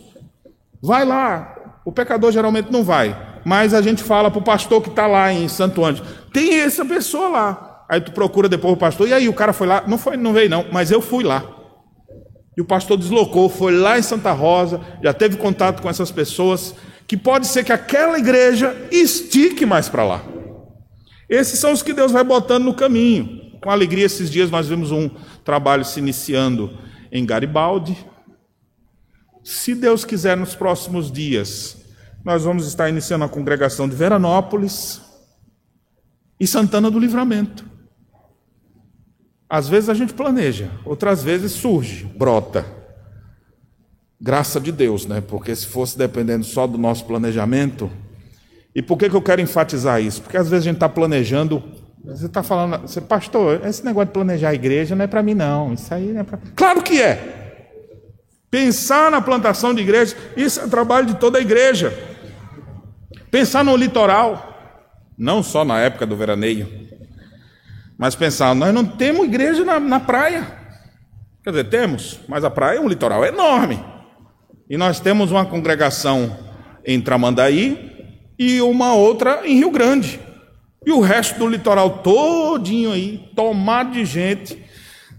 [0.83, 1.57] Vai lá.
[1.85, 3.17] O pecador geralmente não vai.
[3.45, 6.07] Mas a gente fala para o pastor que está lá em Santo Ângelo.
[6.33, 7.85] Tem essa pessoa lá.
[7.89, 9.09] Aí tu procura depois o pastor.
[9.09, 9.83] E aí, o cara foi lá?
[9.87, 11.45] Não foi, não veio não, mas eu fui lá.
[12.57, 16.75] E o pastor deslocou, foi lá em Santa Rosa, já teve contato com essas pessoas,
[17.07, 20.23] que pode ser que aquela igreja estique mais para lá.
[21.31, 23.53] Esses são os que Deus vai botando no caminho.
[23.63, 25.09] Com alegria, esses dias nós vimos um
[25.45, 26.77] trabalho se iniciando
[27.13, 27.97] em Garibaldi,
[29.43, 31.79] Se Deus quiser, nos próximos dias,
[32.23, 35.01] nós vamos estar iniciando a congregação de Veranópolis
[36.39, 37.65] e Santana do Livramento.
[39.49, 42.67] Às vezes a gente planeja, outras vezes surge, brota.
[44.21, 45.23] Graça de Deus, né?
[45.23, 47.91] Porque se fosse dependendo só do nosso planejamento.
[48.75, 50.23] E por que, que eu quero enfatizar isso?
[50.23, 51.63] Porque às vezes a gente está planejando.
[52.05, 55.35] Você está falando, você, pastor, esse negócio de planejar a igreja não é para mim,
[55.35, 55.75] não.
[55.75, 56.39] Isso aí não é para.
[56.55, 57.39] Claro que é!
[58.51, 61.97] Pensar na plantação de igreja, isso é trabalho de toda a igreja.
[63.31, 64.51] Pensar no litoral,
[65.17, 66.69] não só na época do veraneio,
[67.97, 70.47] mas pensar, nós não temos igreja na, na praia.
[71.45, 73.79] Quer dizer, temos, mas a praia é um litoral enorme.
[74.69, 76.37] E nós temos uma congregação
[76.85, 78.00] em Tramandaí
[78.41, 80.19] e uma outra em Rio Grande.
[80.87, 84.65] E o resto do litoral todinho aí, tomado de gente,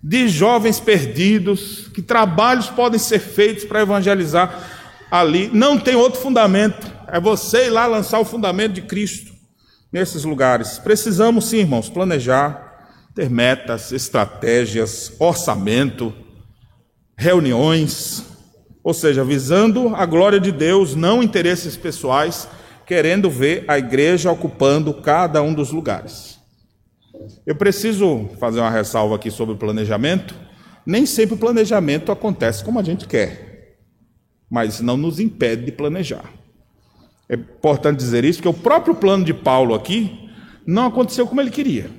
[0.04, 4.68] de jovens perdidos, que trabalhos podem ser feitos para evangelizar
[5.12, 5.52] ali.
[5.54, 9.34] Não tem outro fundamento é você ir lá lançar o fundamento de Cristo
[9.92, 10.80] nesses lugares.
[10.80, 16.14] Precisamos sim, irmãos, planejar, ter metas, estratégias, orçamento,
[17.18, 18.24] reuniões,
[18.82, 22.48] ou seja, visando a glória de Deus, não interesses pessoais,
[22.91, 26.38] querendo ver a igreja ocupando cada um dos lugares.
[27.45, 30.36] Eu preciso fazer uma ressalva aqui sobre o planejamento.
[30.86, 33.77] Nem sempre o planejamento acontece como a gente quer,
[34.49, 36.34] mas não nos impede de planejar.
[37.30, 40.30] É importante dizer isso, porque o próprio plano de Paulo aqui
[40.67, 41.89] não aconteceu como ele queria.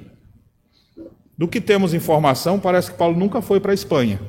[1.38, 4.20] Do que temos informação, parece que Paulo nunca foi para a Espanha,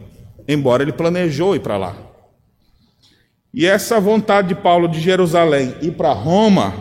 [0.48, 2.13] embora ele planejou ir para lá.
[3.54, 6.74] E essa vontade de Paulo de Jerusalém ir para Roma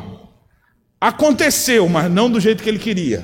[1.01, 3.19] aconteceu, mas não do jeito que ele queria.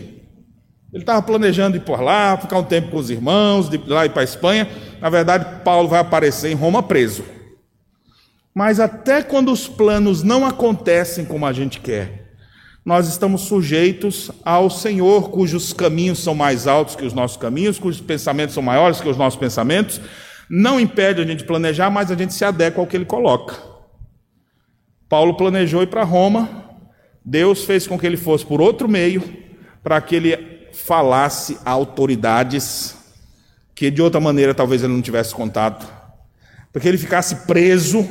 [0.92, 4.10] Ele estava planejando ir por lá, ficar um tempo com os irmãos, de lá ir
[4.10, 4.68] para a Espanha.
[5.00, 7.24] Na verdade, Paulo vai aparecer em Roma preso.
[8.54, 12.28] Mas até quando os planos não acontecem como a gente quer,
[12.84, 18.00] nós estamos sujeitos ao Senhor, cujos caminhos são mais altos que os nossos caminhos, cujos
[18.00, 20.00] pensamentos são maiores que os nossos pensamentos.
[20.48, 23.56] Não impede a gente planejar, mas a gente se adequa ao que ele coloca.
[25.08, 26.64] Paulo planejou ir para Roma,
[27.24, 29.22] Deus fez com que ele fosse por outro meio,
[29.82, 32.96] para que ele falasse a autoridades
[33.74, 35.86] que de outra maneira talvez ele não tivesse contato,
[36.72, 38.06] para que ele ficasse preso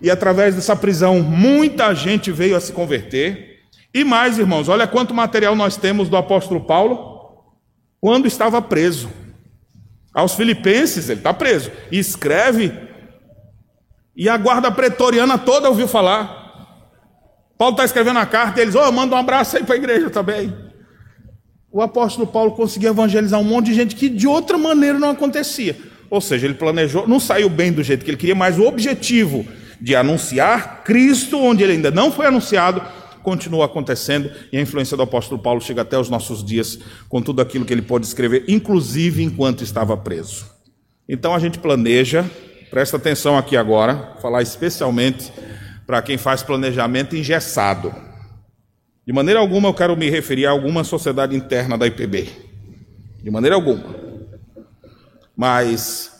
[0.00, 3.60] e através dessa prisão muita gente veio a se converter.
[3.94, 7.44] E mais, irmãos, olha quanto material nós temos do apóstolo Paulo
[8.00, 9.08] quando estava preso.
[10.14, 12.72] Aos Filipenses, ele está preso, e escreve,
[14.16, 16.44] e a guarda pretoriana toda ouviu falar.
[17.58, 20.08] Paulo está escrevendo a carta, e eles, oh, manda um abraço aí para a igreja
[20.10, 20.54] também.
[21.72, 25.76] O apóstolo Paulo conseguiu evangelizar um monte de gente que de outra maneira não acontecia.
[26.08, 29.44] Ou seja, ele planejou, não saiu bem do jeito que ele queria, mas o objetivo
[29.80, 32.80] de anunciar Cristo onde ele ainda não foi anunciado,
[33.24, 37.42] continua acontecendo e a influência do apóstolo Paulo chega até os nossos dias com tudo
[37.42, 40.46] aquilo que ele pode escrever, inclusive enquanto estava preso.
[41.08, 42.24] Então a gente planeja,
[42.70, 45.32] presta atenção aqui agora, falar especialmente
[45.86, 47.92] para quem faz planejamento engessado.
[49.06, 52.28] De maneira alguma eu quero me referir a alguma sociedade interna da IPB.
[53.22, 53.94] De maneira alguma.
[55.36, 56.12] Mas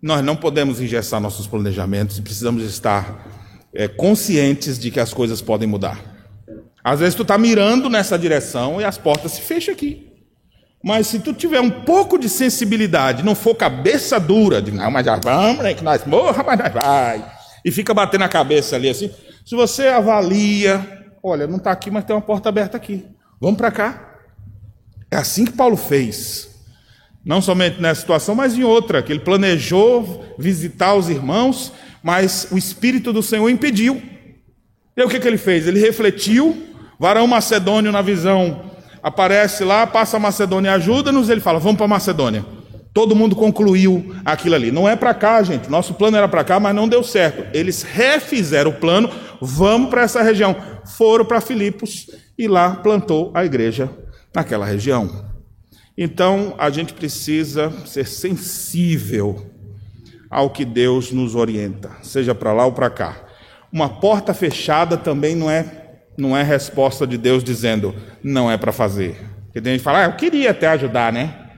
[0.00, 3.26] nós não podemos engessar nossos planejamentos e precisamos estar
[3.72, 6.17] é, conscientes de que as coisas podem mudar.
[6.88, 10.08] Às vezes tu está mirando nessa direção e as portas se fecham aqui.
[10.82, 15.04] Mas se tu tiver um pouco de sensibilidade, não for cabeça dura, de não, mas
[15.04, 17.30] já vamos, né, que nós morra, mas nós vai.
[17.62, 19.10] E fica batendo a cabeça ali assim.
[19.44, 23.04] Se você avalia, olha, não está aqui, mas tem uma porta aberta aqui.
[23.38, 24.18] Vamos para cá.
[25.10, 26.48] É assim que Paulo fez.
[27.22, 31.70] Não somente nessa situação, mas em outra, que ele planejou visitar os irmãos,
[32.02, 34.00] mas o Espírito do Senhor impediu.
[34.96, 35.66] E o que, que ele fez?
[35.66, 36.67] Ele refletiu,
[36.98, 38.68] varão macedônio na visão
[39.02, 42.44] aparece lá, passa a Macedônia, ajuda-nos, ele fala, vamos para Macedônia.
[42.92, 44.72] Todo mundo concluiu aquilo ali.
[44.72, 45.70] Não é para cá, gente.
[45.70, 47.46] Nosso plano era para cá, mas não deu certo.
[47.56, 50.56] Eles refizeram o plano, vamos para essa região.
[50.96, 53.88] Foram para Filipos e lá plantou a igreja
[54.34, 55.26] naquela região.
[55.96, 59.46] Então, a gente precisa ser sensível
[60.30, 63.16] ao que Deus nos orienta, seja para lá ou para cá.
[63.72, 65.87] Uma porta fechada também não é
[66.18, 69.16] não é resposta de Deus dizendo não é para fazer.
[69.44, 71.48] Porque tem gente que fala, ah, eu queria até ajudar, né?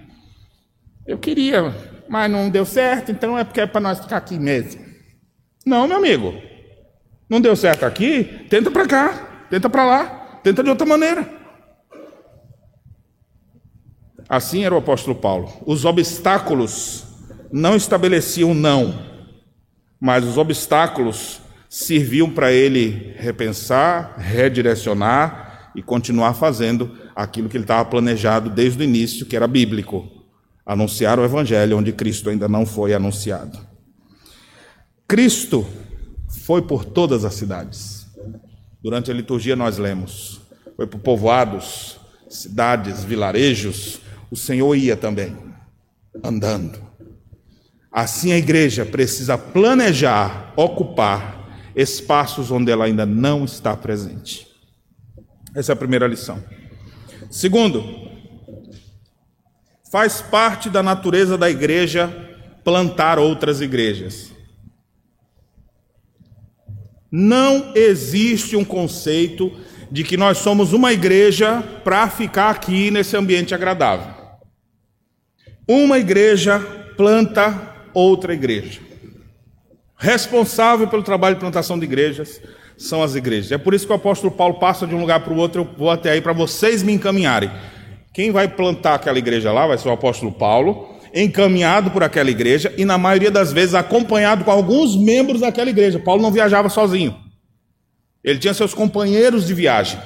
[1.06, 1.74] Eu queria,
[2.06, 4.84] mas não deu certo, então é porque é para nós ficar aqui mesmo.
[5.64, 6.34] Não, meu amigo.
[7.28, 11.26] Não deu certo aqui, tenta para cá, tenta para lá, tenta de outra maneira.
[14.28, 15.50] Assim era o apóstolo Paulo.
[15.64, 17.06] Os obstáculos
[17.50, 19.06] não estabeleciam não,
[19.98, 21.40] mas os obstáculos
[21.70, 28.82] serviam para ele repensar, redirecionar e continuar fazendo aquilo que ele estava planejado desde o
[28.82, 30.10] início, que era bíblico
[30.66, 33.56] anunciar o evangelho onde Cristo ainda não foi anunciado.
[35.06, 35.64] Cristo
[36.28, 38.04] foi por todas as cidades.
[38.82, 40.40] Durante a liturgia nós lemos.
[40.76, 44.00] Foi por povoados, cidades, vilarejos.
[44.28, 45.36] O Senhor ia também,
[46.22, 46.80] andando.
[47.92, 51.39] Assim a igreja precisa planejar, ocupar
[51.74, 54.46] espaços onde ela ainda não está presente.
[55.54, 56.42] Essa é a primeira lição.
[57.30, 57.84] Segundo,
[59.90, 62.08] faz parte da natureza da igreja
[62.64, 64.30] plantar outras igrejas.
[67.10, 69.50] Não existe um conceito
[69.90, 74.14] de que nós somos uma igreja para ficar aqui nesse ambiente agradável.
[75.66, 76.60] Uma igreja
[76.96, 78.89] planta outra igreja.
[80.01, 82.40] Responsável pelo trabalho de plantação de igrejas
[82.78, 83.53] são as igrejas.
[83.53, 85.68] É por isso que o apóstolo Paulo passa de um lugar para o outro, eu
[85.76, 87.51] vou até aí para vocês me encaminharem.
[88.14, 92.72] Quem vai plantar aquela igreja lá vai ser o apóstolo Paulo, encaminhado por aquela igreja
[92.78, 95.98] e, na maioria das vezes, acompanhado com alguns membros daquela igreja.
[95.98, 97.14] Paulo não viajava sozinho,
[98.24, 100.01] ele tinha seus companheiros de viagem.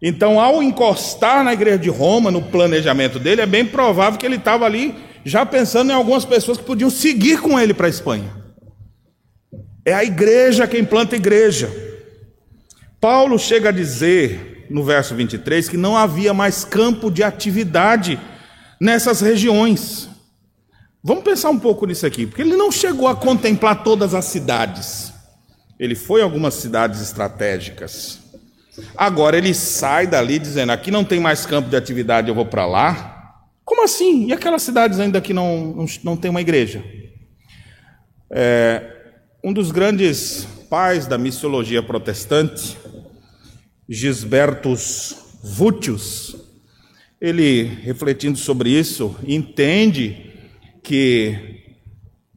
[0.00, 4.36] Então, ao encostar na igreja de Roma, no planejamento dele, é bem provável que ele
[4.36, 4.94] estava ali
[5.26, 8.43] já pensando em algumas pessoas que podiam seguir com ele para a Espanha.
[9.84, 11.70] É a igreja quem planta igreja.
[13.00, 18.18] Paulo chega a dizer, no verso 23, que não havia mais campo de atividade
[18.80, 20.08] nessas regiões.
[21.02, 25.12] Vamos pensar um pouco nisso aqui, porque ele não chegou a contemplar todas as cidades.
[25.78, 28.20] Ele foi a algumas cidades estratégicas.
[28.96, 32.64] Agora ele sai dali dizendo: aqui não tem mais campo de atividade, eu vou para
[32.64, 33.42] lá.
[33.64, 34.26] Como assim?
[34.28, 36.82] E aquelas cidades ainda que não, não, não tem uma igreja?
[38.30, 38.93] É,
[39.44, 42.78] um dos grandes pais da missiologia protestante,
[43.86, 46.34] Gisbertus Vutius,
[47.20, 50.32] ele, refletindo sobre isso, entende
[50.82, 51.60] que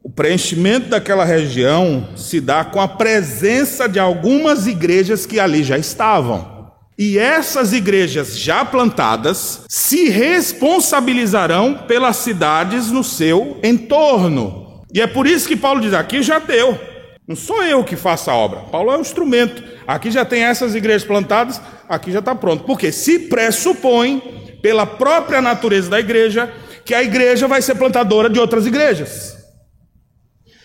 [0.02, 5.78] o preenchimento daquela região se dá com a presença de algumas igrejas que ali já
[5.78, 6.74] estavam.
[6.98, 14.84] E essas igrejas já plantadas se responsabilizarão pelas cidades no seu entorno.
[14.92, 16.97] E é por isso que Paulo diz: aqui já deu.
[17.28, 18.60] Não sou eu que faço a obra.
[18.60, 19.62] Paulo é o instrumento.
[19.86, 22.64] Aqui já tem essas igrejas plantadas, aqui já está pronto.
[22.64, 26.50] Porque se pressupõe pela própria natureza da igreja,
[26.86, 29.36] que a igreja vai ser plantadora de outras igrejas.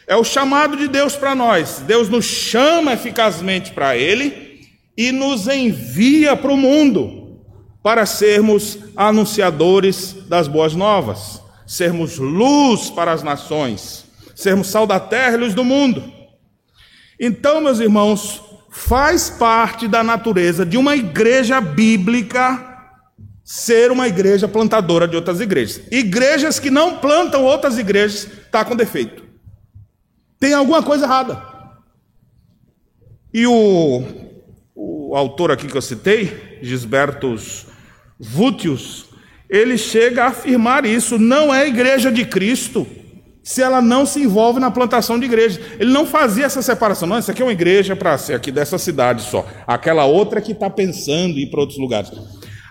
[0.08, 1.84] É o chamado de Deus para nós.
[1.86, 4.62] Deus nos chama eficazmente para Ele
[4.98, 7.42] e nos envia para o mundo
[7.84, 15.34] para sermos anunciadores das boas novas, sermos luz para as nações, sermos sal da terra
[15.36, 16.13] e luz do mundo.
[17.20, 22.72] Então, meus irmãos, faz parte da natureza de uma igreja bíblica
[23.44, 25.82] ser uma igreja plantadora de outras igrejas.
[25.92, 29.24] Igrejas que não plantam outras igrejas está com defeito.
[30.40, 31.42] Tem alguma coisa errada.
[33.34, 34.04] E o,
[34.76, 37.68] o autor aqui que eu citei, Gisbertus
[38.20, 39.06] Vutius,
[39.50, 41.20] ele chega a afirmar isso.
[41.20, 42.88] Não é igreja de Cristo
[43.44, 45.60] se ela não se envolve na plantação de igrejas.
[45.78, 47.08] Ele não fazia essa separação.
[47.08, 49.46] Não, isso aqui é uma igreja para ser aqui dessa cidade só.
[49.68, 52.12] Aquela outra que está pensando em ir para outros lugares.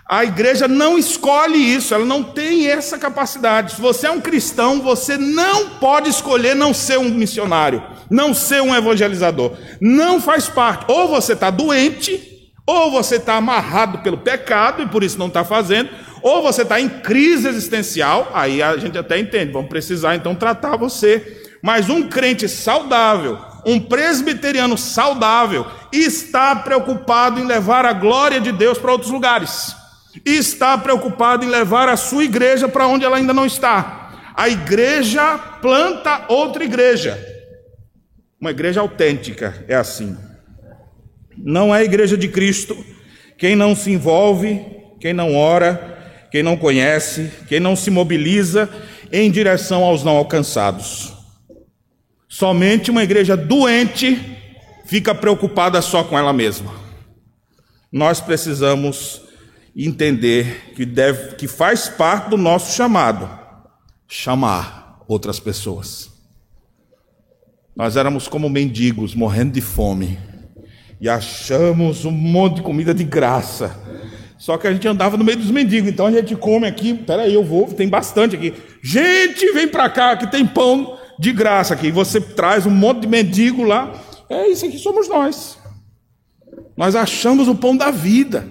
[0.09, 3.73] A igreja não escolhe isso, ela não tem essa capacidade.
[3.73, 8.61] Se você é um cristão, você não pode escolher não ser um missionário, não ser
[8.61, 9.53] um evangelizador.
[9.79, 10.85] Não faz parte.
[10.91, 12.32] Ou você está doente,
[12.65, 15.89] ou você está amarrado pelo pecado e por isso não está fazendo,
[16.21, 20.77] ou você está em crise existencial, aí a gente até entende, vamos precisar então tratar
[20.77, 21.41] você.
[21.61, 28.77] Mas um crente saudável, um presbiteriano saudável, está preocupado em levar a glória de Deus
[28.77, 29.75] para outros lugares
[30.25, 34.31] está preocupado em levar a sua igreja para onde ela ainda não está.
[34.35, 37.17] A igreja planta outra igreja.
[38.39, 40.17] Uma igreja autêntica é assim.
[41.37, 42.75] Não é a igreja de Cristo
[43.43, 44.65] quem não se envolve,
[45.01, 48.69] quem não ora, quem não conhece, quem não se mobiliza
[49.11, 51.13] em direção aos não alcançados.
[52.27, 54.17] Somente uma igreja doente
[54.85, 56.73] fica preocupada só com ela mesma.
[57.91, 59.21] Nós precisamos
[59.75, 63.29] entender que, deve, que faz parte do nosso chamado
[64.07, 66.09] chamar outras pessoas.
[67.75, 70.17] Nós éramos como mendigos, morrendo de fome,
[71.03, 73.77] e achamos um monte de comida de graça.
[74.37, 77.33] Só que a gente andava no meio dos mendigos, então a gente come aqui, peraí,
[77.33, 78.53] eu vou, tem bastante aqui.
[78.81, 83.09] Gente, vem para cá, que tem pão de graça aqui, você traz um monte de
[83.09, 84.01] mendigo lá.
[84.29, 85.57] É isso aqui somos nós.
[86.77, 88.47] Nós achamos o pão da vida.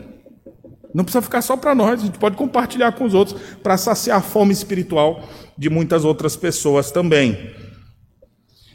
[0.92, 4.18] Não precisa ficar só para nós, a gente pode compartilhar com os outros para saciar
[4.18, 5.26] a fome espiritual
[5.56, 7.50] de muitas outras pessoas também.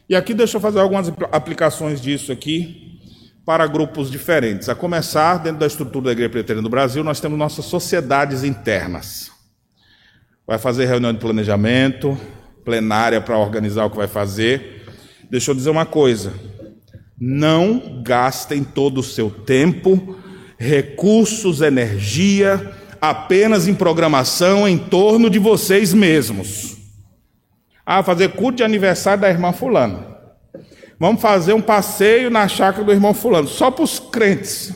[0.10, 2.87] E aqui deixa eu fazer algumas aplicações disso aqui
[3.48, 4.68] para grupos diferentes.
[4.68, 9.32] A começar, dentro da estrutura da Igreja Presbiteriana do Brasil, nós temos nossas sociedades internas.
[10.46, 12.18] Vai fazer reunião de planejamento,
[12.66, 14.86] plenária para organizar o que vai fazer.
[15.32, 16.34] Deixa eu dizer uma coisa:
[17.18, 20.18] não gastem todo o seu tempo,
[20.58, 26.76] recursos, energia apenas em programação em torno de vocês mesmos.
[27.86, 30.07] Ah, fazer culto de aniversário da irmã Fulano.
[31.00, 34.74] Vamos fazer um passeio na chácara do irmão Fulano, só para os crentes.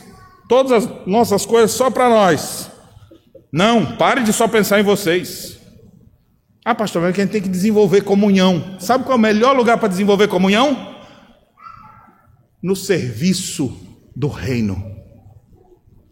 [0.48, 2.70] Todas as nossas coisas só para nós.
[3.52, 5.58] Não, pare de só pensar em vocês.
[6.64, 8.76] Ah, pastor, mas a gente tem que desenvolver comunhão.
[8.78, 10.92] Sabe qual é o melhor lugar para desenvolver comunhão?
[12.62, 13.76] no serviço
[14.14, 14.92] do reino.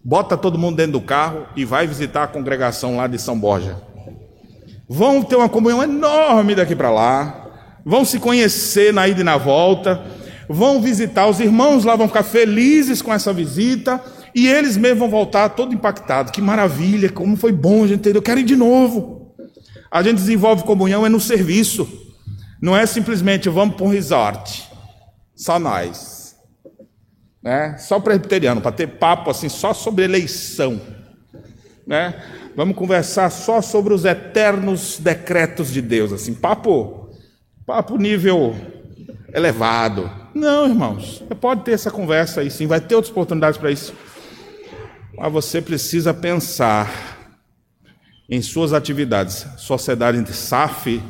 [0.03, 3.81] Bota todo mundo dentro do carro e vai visitar a congregação lá de São Borja.
[4.89, 7.40] Vão ter uma comunhão enorme daqui para lá.
[7.85, 10.03] Vão se conhecer na ida e na volta.
[10.49, 14.03] Vão visitar os irmãos lá, vão ficar felizes com essa visita.
[14.35, 16.33] E eles mesmos vão voltar todo impactados.
[16.33, 18.09] Que maravilha, como foi bom gente.
[18.09, 19.35] Eu quero ir de novo.
[19.91, 21.89] A gente desenvolve comunhão é no serviço.
[22.61, 24.69] Não é simplesmente vamos para um resort.
[25.35, 26.21] Só nós
[27.43, 27.77] né?
[27.79, 30.81] Só presbiteriano, para ter papo assim só sobre eleição,
[31.87, 32.23] né?
[32.55, 37.00] Vamos conversar só sobre os eternos decretos de Deus, assim, papo,
[37.67, 38.57] papo nível
[39.33, 40.11] elevado.
[40.35, 43.95] Não, irmãos, você pode ter essa conversa aí sim, vai ter outras oportunidades para isso.
[45.17, 47.19] Mas você precisa pensar
[48.29, 49.47] em suas atividades.
[49.57, 51.03] Sociedade SAF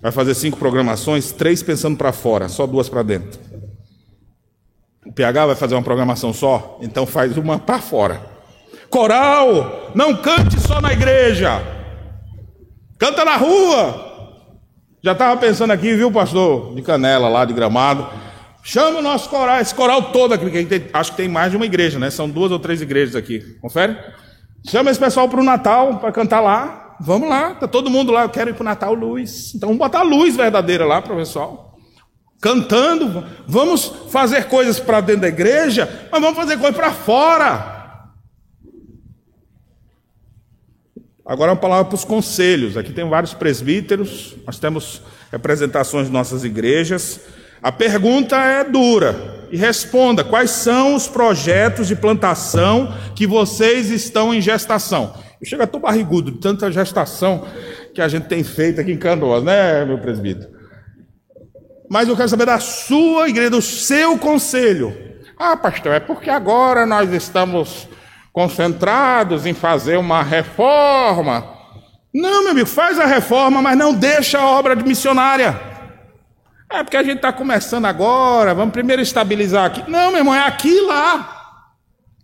[0.00, 3.40] vai fazer cinco programações, três pensando para fora, só duas para dentro.
[5.04, 8.20] O PH vai fazer uma programação só, então faz uma para fora.
[8.88, 11.60] Coral, não cante só na igreja,
[12.98, 14.09] canta na rua.
[15.02, 18.06] Já estava pensando aqui, viu, pastor, de Canela, lá de Gramado.
[18.62, 21.64] Chama o nosso coral, esse coral todo aqui, tem, acho que tem mais de uma
[21.64, 22.10] igreja, né?
[22.10, 23.40] São duas ou três igrejas aqui.
[23.60, 23.96] Confere?
[24.68, 26.96] Chama esse pessoal para o Natal, para cantar lá.
[27.00, 28.24] Vamos lá, tá todo mundo lá.
[28.24, 29.54] Eu quero ir para o Natal luz.
[29.54, 31.70] Então vamos botar a luz verdadeira lá para o pessoal
[32.40, 37.79] cantando, vamos fazer coisas para dentro da igreja, mas vamos fazer coisas para fora.
[41.30, 42.76] Agora uma palavra para os conselhos.
[42.76, 45.00] Aqui tem vários presbíteros, nós temos
[45.30, 47.20] representações de nossas igrejas.
[47.62, 54.34] A pergunta é dura e responda: quais são os projetos de plantação que vocês estão
[54.34, 55.14] em gestação?
[55.40, 57.46] Eu chego a tô barrigudo de tanta gestação
[57.94, 60.58] que a gente tem feito aqui em Canoas, né, meu presbítero?
[61.88, 64.96] mas eu quero saber da sua igreja, do seu conselho.
[65.36, 67.88] Ah, pastor, é porque agora nós estamos
[68.32, 71.44] concentrados em fazer uma reforma.
[72.12, 75.60] Não, meu amigo, faz a reforma, mas não deixa a obra de missionária.
[76.70, 79.90] É porque a gente está começando agora, vamos primeiro estabilizar aqui.
[79.90, 81.36] Não, meu irmão, é aqui e lá.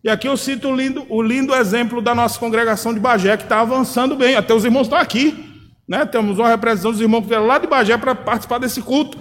[0.05, 3.43] E aqui eu cito o lindo, o lindo exemplo da nossa congregação de Bagé, que
[3.43, 4.37] está avançando bem.
[4.37, 5.45] Até os irmãos estão aqui.
[5.89, 6.05] Né?
[6.05, 9.19] Temos uma representação dos irmãos que vieram lá de Bagé para participar desse culto.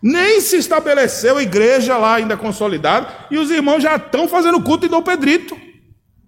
[0.00, 4.88] Nem se estabeleceu igreja lá ainda consolidada, e os irmãos já estão fazendo culto em
[4.88, 5.56] Dom Pedrito,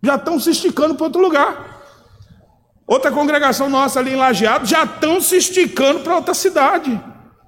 [0.03, 1.71] já estão se esticando para outro lugar.
[2.87, 7.01] Outra congregação nossa ali em Lajeado já estão se esticando para outra cidade,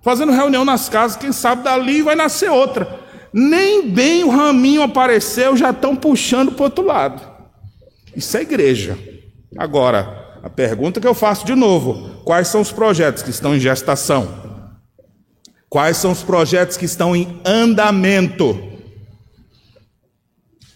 [0.03, 3.00] fazendo reunião nas casas, quem sabe dali vai nascer outra.
[3.32, 7.22] Nem bem o raminho apareceu, já estão puxando para outro lado.
[8.14, 8.96] Isso é igreja.
[9.59, 13.61] Agora, a pergunta que eu faço de novo: quais são os projetos que estão em
[13.61, 14.42] gestação?
[15.68, 18.70] Quais são os projetos que estão em andamento?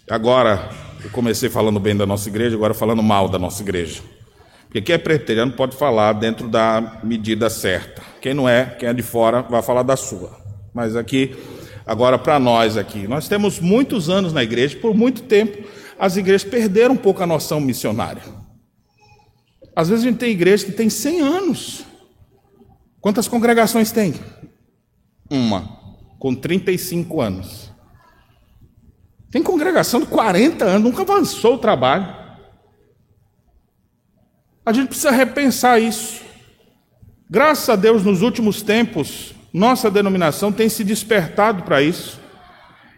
[0.08, 0.70] Agora,
[1.06, 4.02] eu comecei falando bem da nossa igreja, agora falando mal da nossa igreja.
[4.64, 8.02] Porque quem é preteriano pode falar dentro da medida certa.
[8.20, 10.36] Quem não é, quem é de fora, vai falar da sua.
[10.74, 11.36] Mas aqui,
[11.86, 15.64] agora para nós aqui, nós temos muitos anos na igreja, por muito tempo
[15.96, 18.22] as igrejas perderam um pouco a noção missionária.
[19.74, 21.84] Às vezes a gente tem igreja que tem 100 anos.
[23.00, 24.12] Quantas congregações tem?
[25.30, 25.68] Uma,
[26.18, 27.70] com 35 anos.
[29.30, 32.06] Tem congregação de 40 anos, nunca avançou o trabalho.
[34.64, 36.22] A gente precisa repensar isso.
[37.28, 42.20] Graças a Deus, nos últimos tempos, nossa denominação tem se despertado para isso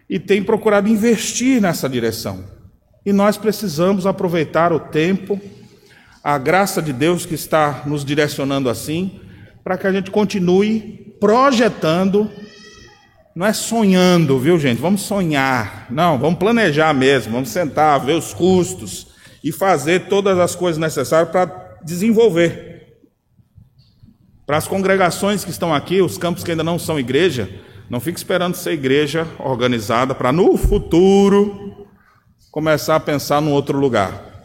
[0.09, 2.43] e tem procurado investir nessa direção.
[3.05, 5.39] E nós precisamos aproveitar o tempo,
[6.23, 9.19] a graça de Deus que está nos direcionando assim,
[9.63, 12.29] para que a gente continue projetando,
[13.39, 14.81] não é sonhando, viu gente?
[14.81, 19.07] Vamos sonhar, não, vamos planejar mesmo, vamos sentar, ver os custos
[19.41, 22.97] e fazer todas as coisas necessárias para desenvolver.
[24.45, 27.49] Para as congregações que estão aqui, os campos que ainda não são igreja,
[27.89, 31.87] não fique esperando ser igreja organizada para no futuro
[32.51, 34.43] começar a pensar num outro lugar.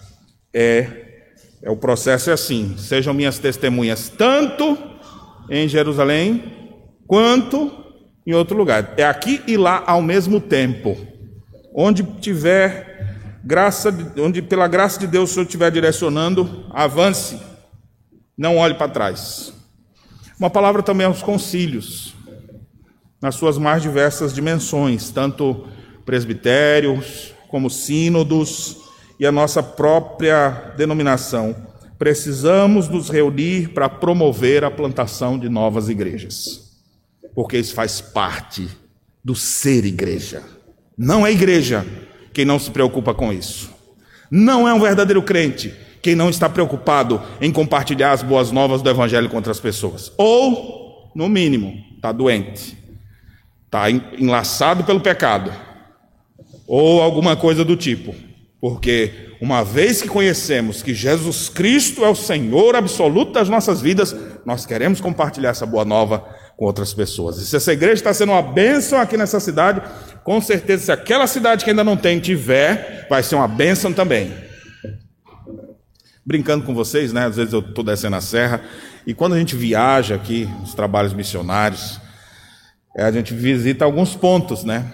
[0.54, 1.24] É,
[1.64, 2.76] é o processo é assim.
[2.78, 4.78] Sejam minhas testemunhas tanto
[5.50, 6.78] em Jerusalém
[7.08, 7.82] quanto
[8.26, 8.94] em outro lugar.
[8.96, 10.96] É aqui e lá ao mesmo tempo.
[11.74, 17.38] Onde tiver graça, onde pela graça de Deus o Senhor estiver direcionando, avance.
[18.36, 19.52] Não olhe para trás.
[20.38, 22.14] Uma palavra também aos concílios
[23.24, 25.66] nas suas mais diversas dimensões, tanto
[26.04, 28.76] presbitérios como sínodos
[29.18, 31.56] e a nossa própria denominação.
[31.98, 36.63] Precisamos nos reunir para promover a plantação de novas igrejas,
[37.34, 38.68] porque isso faz parte
[39.24, 40.42] do ser igreja.
[40.96, 41.84] Não é igreja
[42.32, 43.70] quem não se preocupa com isso.
[44.30, 48.90] Não é um verdadeiro crente quem não está preocupado em compartilhar as boas novas do
[48.90, 50.12] Evangelho com outras pessoas.
[50.18, 52.84] Ou, no mínimo, está doente
[53.74, 55.52] está enlaçado pelo pecado,
[56.66, 58.14] ou alguma coisa do tipo.
[58.60, 64.14] Porque uma vez que conhecemos que Jesus Cristo é o Senhor absoluto das nossas vidas,
[64.46, 66.24] nós queremos compartilhar essa boa nova
[66.56, 67.38] com outras pessoas.
[67.38, 69.82] E se essa igreja está sendo uma bênção aqui nessa cidade,
[70.22, 74.32] com certeza, se aquela cidade que ainda não tem tiver, vai ser uma bênção também.
[76.24, 77.26] Brincando com vocês, né?
[77.26, 78.62] Às vezes eu estou descendo a serra,
[79.06, 82.00] e quando a gente viaja aqui, nos trabalhos missionários,
[82.96, 84.90] é, a gente visita alguns pontos, né?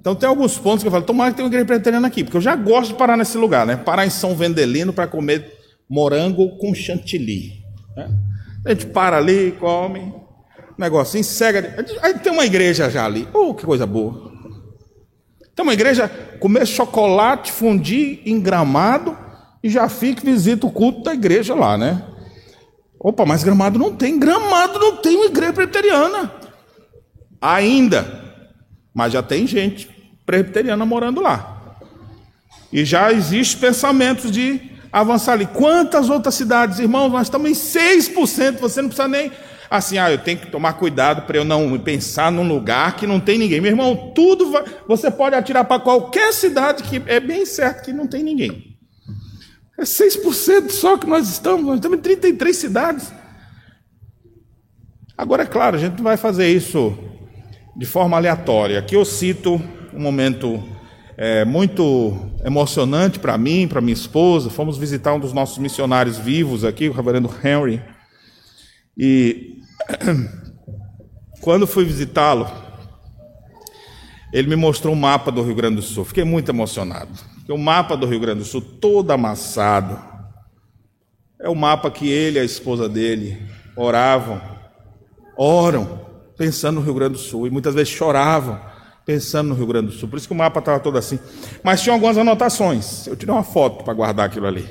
[0.00, 2.36] Então tem alguns pontos que eu falo, tomara que tenha uma igreja presbiteriana aqui, porque
[2.36, 3.76] eu já gosto de parar nesse lugar, né?
[3.76, 5.52] Parar em São Vendelino para comer
[5.90, 7.64] morango com chantilly.
[7.96, 8.08] Né?
[8.64, 10.14] A gente para ali, come,
[10.78, 11.68] negocinho, segue.
[12.02, 13.28] Aí tem uma igreja já ali.
[13.32, 14.32] Oh, que coisa boa.
[15.54, 16.08] Tem uma igreja,
[16.38, 19.16] comer chocolate, fundir em gramado
[19.62, 22.02] e já fica visita o culto da igreja lá, né?
[23.00, 26.32] Opa, mas gramado não tem, gramado não tem uma igreja presbiteriana.
[27.40, 28.24] Ainda.
[28.92, 29.88] Mas já tem gente
[30.24, 31.78] presbiteriana morando lá.
[32.72, 34.60] E já existe pensamentos de
[34.92, 35.46] avançar ali.
[35.46, 37.10] Quantas outras cidades, irmãos?
[37.10, 38.58] Nós estamos em 6%.
[38.58, 39.30] Você não precisa nem.
[39.70, 43.18] Assim, ah, eu tenho que tomar cuidado para eu não pensar num lugar que não
[43.18, 43.60] tem ninguém.
[43.60, 44.64] Meu irmão, tudo vai.
[44.86, 48.76] Você pode atirar para qualquer cidade que é bem certo que não tem ninguém.
[49.78, 51.66] É 6% só que nós estamos.
[51.66, 53.12] Nós estamos em 33 cidades.
[55.18, 56.96] Agora, é claro, a gente não vai fazer isso
[57.76, 58.78] de forma aleatória.
[58.78, 59.60] Aqui eu cito
[59.92, 60.62] um momento
[61.16, 64.50] é, muito emocionante para mim, para minha esposa.
[64.50, 67.82] Fomos visitar um dos nossos missionários vivos aqui, o reverendo Henry.
[68.96, 69.60] E
[71.40, 72.50] quando fui visitá-lo,
[74.32, 76.04] ele me mostrou um mapa do Rio Grande do Sul.
[76.04, 77.10] Fiquei muito emocionado.
[77.36, 79.98] Porque o mapa do Rio Grande do Sul, todo amassado,
[81.40, 83.40] é o mapa que ele e a esposa dele
[83.76, 84.40] oravam,
[85.36, 88.60] oram pensando no Rio Grande do Sul, e muitas vezes choravam
[89.04, 90.08] pensando no Rio Grande do Sul.
[90.08, 91.18] Por isso que o mapa estava todo assim.
[91.62, 93.06] Mas tinha algumas anotações.
[93.06, 94.68] Eu tirei uma foto para guardar aquilo ali.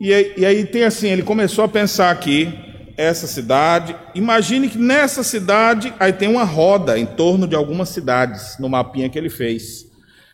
[0.00, 2.52] E aí, e aí tem assim, ele começou a pensar aqui,
[2.96, 3.96] essa cidade.
[4.14, 9.08] Imagine que nessa cidade aí tem uma roda em torno de algumas cidades, no mapinha
[9.08, 9.86] que ele fez.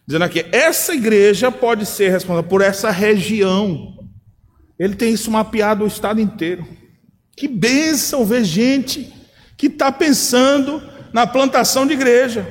[0.06, 3.96] Dizendo aqui, essa igreja pode ser responsável por essa região.
[4.78, 6.66] Ele tem isso mapeado o estado inteiro.
[7.36, 9.12] Que bênção ver gente
[9.56, 10.82] que está pensando
[11.12, 12.46] na plantação de igreja.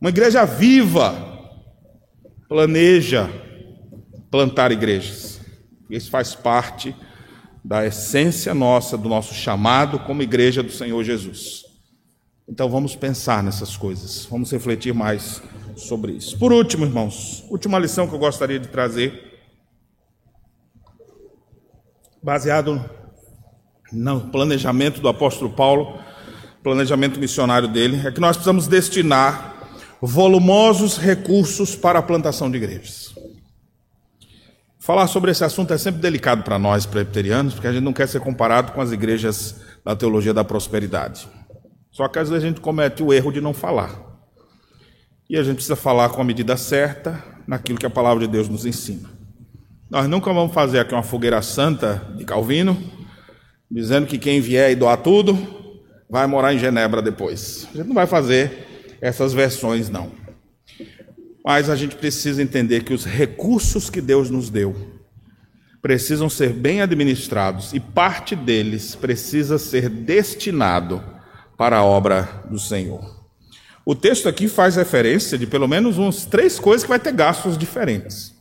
[0.00, 1.26] Uma igreja viva
[2.48, 3.28] planeja
[4.30, 5.40] plantar igrejas.
[5.90, 6.94] Isso faz parte
[7.68, 11.66] da essência nossa, do nosso chamado como igreja do Senhor Jesus.
[12.48, 15.42] Então vamos pensar nessas coisas, vamos refletir mais
[15.76, 16.38] sobre isso.
[16.38, 19.38] Por último, irmãos, última lição que eu gostaria de trazer,
[22.22, 22.82] baseado
[23.92, 25.98] no planejamento do apóstolo Paulo,
[26.62, 29.68] planejamento missionário dele, é que nós precisamos destinar
[30.00, 33.07] volumosos recursos para a plantação de igrejas.
[34.88, 38.08] Falar sobre esse assunto é sempre delicado para nós presbiterianos, porque a gente não quer
[38.08, 41.28] ser comparado com as igrejas da teologia da prosperidade.
[41.90, 44.00] Só que às vezes a gente comete o erro de não falar.
[45.28, 48.48] E a gente precisa falar com a medida certa, naquilo que a palavra de Deus
[48.48, 49.10] nos ensina.
[49.90, 52.74] Nós nunca vamos fazer aqui uma fogueira santa de Calvino,
[53.70, 55.36] dizendo que quem vier e doar tudo,
[56.08, 57.68] vai morar em Genebra depois.
[57.74, 60.10] A gente não vai fazer essas versões, não.
[61.48, 64.76] Mas a gente precisa entender que os recursos que Deus nos deu
[65.80, 71.02] precisam ser bem administrados e parte deles precisa ser destinado
[71.56, 73.00] para a obra do Senhor.
[73.82, 77.56] O texto aqui faz referência de pelo menos uns três coisas que vai ter gastos
[77.56, 78.34] diferentes.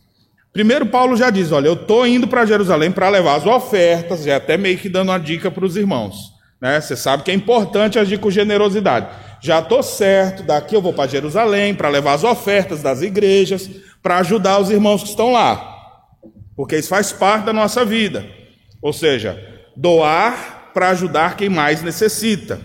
[0.52, 4.36] Primeiro, Paulo já diz: Olha, eu estou indo para Jerusalém para levar as ofertas, já
[4.36, 6.34] até meio que dando uma dica para os irmãos.
[6.60, 6.82] Né?
[6.82, 9.08] Você sabe que é importante agir com generosidade.
[9.48, 13.70] Já estou certo, daqui eu vou para Jerusalém para levar as ofertas das igrejas,
[14.04, 15.74] para ajudar os irmãos que estão lá.
[16.54, 18.28] Porque isso faz parte da nossa vida.
[18.82, 19.42] Ou seja,
[19.74, 22.60] doar para ajudar quem mais necessita.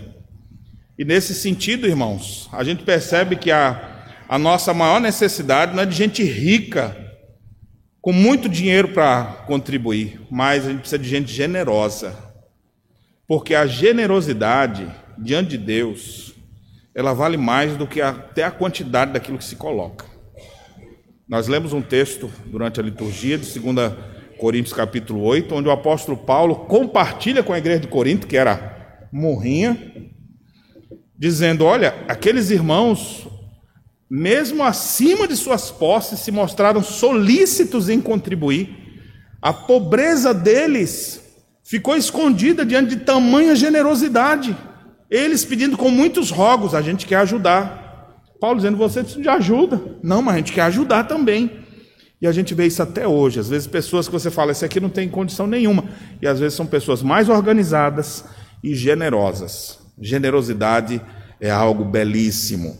[0.99, 5.87] E nesse sentido, irmãos, a gente percebe que a, a nossa maior necessidade não é
[5.87, 6.97] de gente rica,
[8.01, 12.19] com muito dinheiro para contribuir, mas a gente precisa de gente generosa.
[13.25, 16.42] Porque a generosidade diante de Deus,
[16.95, 20.05] ela vale mais do que até a quantidade daquilo que se coloca.
[21.29, 23.93] Nós lemos um texto durante a liturgia de 2
[24.39, 29.07] Coríntios capítulo 8, onde o apóstolo Paulo compartilha com a igreja de Corinto, que era
[29.13, 29.79] morrinha,
[31.17, 33.29] dizendo: Olha, aqueles irmãos,
[34.11, 38.77] mesmo acima de suas posses, se mostraram solícitos em contribuir.
[39.41, 41.23] A pobreza deles
[41.63, 44.57] ficou escondida diante de tamanha generosidade.
[45.13, 48.17] Eles pedindo com muitos rogos: A gente quer ajudar.
[48.41, 49.79] Paulo dizendo: Você precisa de ajuda.
[50.03, 51.61] Não, mas a gente quer ajudar também.
[52.21, 53.39] E a gente vê isso até hoje.
[53.39, 55.85] Às vezes, pessoas que você fala, esse aqui não tem condição nenhuma.
[56.23, 58.25] E às vezes são pessoas mais organizadas
[58.65, 59.81] e generosas.
[60.01, 61.03] Generosidade
[61.41, 62.79] é algo belíssimo.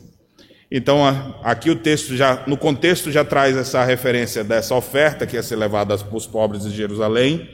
[0.71, 1.05] Então,
[1.43, 5.57] aqui o texto já, no contexto já traz essa referência dessa oferta que ia ser
[5.57, 7.47] levada para os pobres de Jerusalém.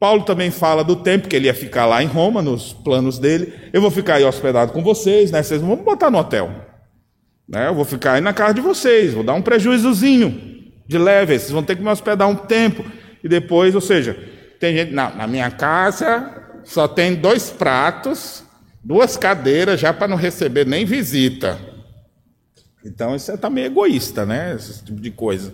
[0.00, 3.52] Paulo também fala do tempo que ele ia ficar lá em Roma, nos planos dele.
[3.70, 5.42] Eu vou ficar aí hospedado com vocês, né?
[5.42, 6.50] Vocês vão botar no hotel.
[7.46, 7.68] Né?
[7.68, 11.50] Eu vou ficar aí na casa de vocês, vou dar um prejuízozinho de leve, vocês
[11.50, 12.82] vão ter que me hospedar um tempo.
[13.22, 14.16] E depois, ou seja,
[14.58, 16.34] tem gente, não, na minha casa
[16.64, 18.42] só tem dois pratos,
[18.82, 21.60] duas cadeiras já para não receber nem visita.
[22.82, 24.54] Então isso está meio egoísta, né?
[24.54, 25.52] Esse tipo de coisa.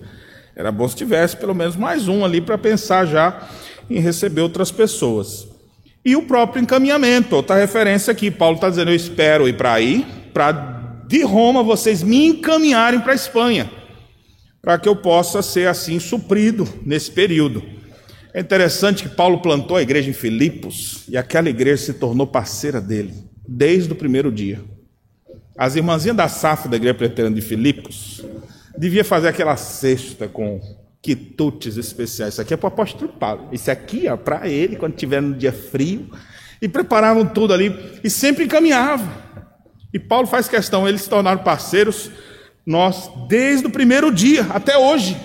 [0.54, 3.48] Era bom se tivesse pelo menos mais um ali para pensar já
[3.88, 5.48] em receber outras pessoas.
[6.04, 8.30] E o próprio encaminhamento, outra referência aqui.
[8.30, 10.76] Paulo está dizendo: Eu espero ir para aí, para
[11.08, 13.70] de Roma vocês me encaminharem para a Espanha,
[14.60, 17.62] para que eu possa ser assim suprido nesse período.
[18.34, 22.80] É interessante que Paulo plantou a igreja em Filipos e aquela igreja se tornou parceira
[22.80, 23.14] dele
[23.48, 24.60] desde o primeiro dia.
[25.56, 28.22] As irmãzinhas da safra da igreja preteriana de Filipos
[28.76, 30.60] devia fazer aquela cesta com
[31.06, 32.34] quitutes especiais.
[32.34, 33.48] Isso aqui é para o apóstolo Paulo.
[33.52, 36.10] Isso aqui é para ele quando tiver no dia frio.
[36.60, 39.08] E preparavam tudo ali e sempre encaminhavam.
[39.94, 42.10] E Paulo faz questão, eles se tornaram parceiros
[42.66, 45.16] nós desde o primeiro dia até hoje.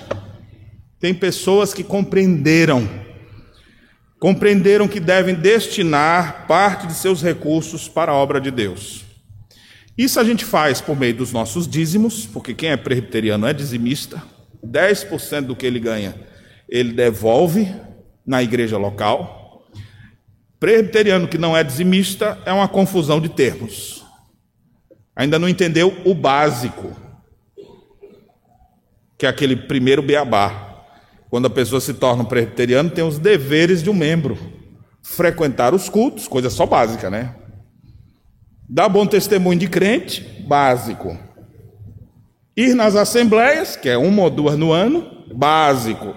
[0.99, 2.87] Tem pessoas que compreenderam,
[4.19, 9.03] compreenderam que devem destinar parte de seus recursos para a obra de Deus.
[9.97, 14.21] Isso a gente faz por meio dos nossos dízimos, porque quem é presbiteriano é dizimista.
[14.65, 16.15] 10% do que ele ganha,
[16.67, 17.73] ele devolve
[18.25, 19.67] na igreja local.
[20.59, 24.05] Presbiteriano que não é dizimista é uma confusão de termos.
[25.15, 26.95] Ainda não entendeu o básico,
[29.17, 30.69] que é aquele primeiro beabá.
[31.29, 34.37] Quando a pessoa se torna um presbiteriano, tem os deveres de um membro:
[35.01, 37.35] frequentar os cultos, coisa só básica, né?
[38.69, 41.17] Dar bom testemunho de crente, básico.
[42.61, 46.13] Ir nas assembleias, que é uma ou duas no ano, básico.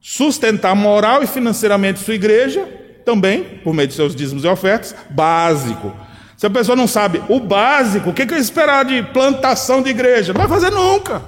[0.00, 2.66] Sustentar moral e financeiramente sua igreja,
[3.04, 5.94] também, por meio de seus dízimos e ofertas, básico.
[6.36, 10.32] Se a pessoa não sabe o básico, o que é esperar de plantação de igreja?
[10.32, 11.22] Não vai fazer nunca.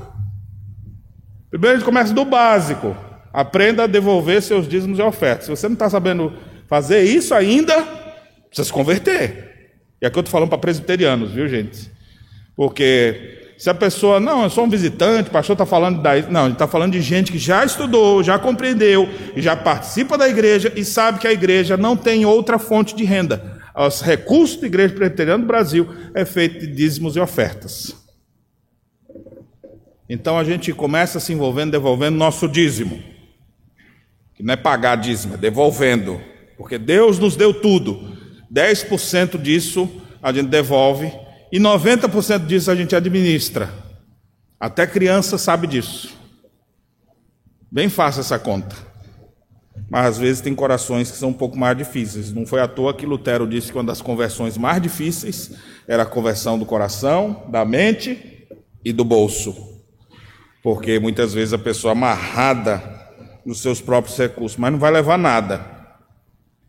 [1.49, 2.97] Primeiro a gente começa do básico.
[3.33, 5.45] Aprenda a devolver seus dízimos e ofertas.
[5.45, 6.33] Se você não está sabendo
[6.66, 7.81] fazer isso ainda,
[8.49, 9.77] precisa se converter.
[10.03, 11.91] E aqui eu estou falando para presbiterianos, viu, gente?
[12.57, 16.23] Porque se a pessoa, não, eu sou um visitante, o pastor está falando da.
[16.23, 20.73] Não, ele está falando de gente que já estudou, já compreendeu, já participa da igreja
[20.77, 23.59] e sabe que a igreja não tem outra fonte de renda.
[23.75, 27.97] Os recursos da igreja presbiteriana do Brasil é feito de dízimos e ofertas.
[30.09, 33.03] Então a gente começa se envolvendo, devolvendo nosso dízimo.
[34.37, 36.21] Que não é pagar dízimo, é devolvendo.
[36.57, 38.17] Porque Deus nos deu tudo.
[38.53, 39.91] 10% disso
[40.23, 41.13] a gente devolve
[41.51, 43.73] e 90% disso a gente administra.
[44.59, 46.17] Até criança sabe disso.
[47.71, 48.75] Bem fácil essa conta.
[49.89, 52.33] Mas às vezes tem corações que são um pouco mais difíceis.
[52.33, 55.53] Não foi à toa que Lutero disse que uma das conversões mais difíceis
[55.87, 58.47] era a conversão do coração, da mente
[58.85, 59.79] e do bolso
[60.63, 62.83] porque muitas vezes a pessoa amarrada
[63.45, 65.65] nos seus próprios recursos, mas não vai levar nada.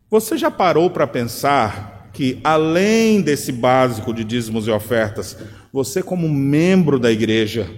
[0.08, 5.36] Você já parou para pensar que, além desse básico de dízimos e ofertas,
[5.72, 7.70] você, como membro da igreja,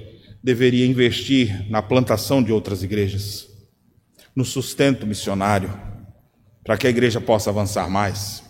[0.42, 3.46] deveria investir na plantação de outras igrejas,
[4.34, 5.72] no sustento missionário,
[6.64, 8.42] para que a igreja possa avançar mais.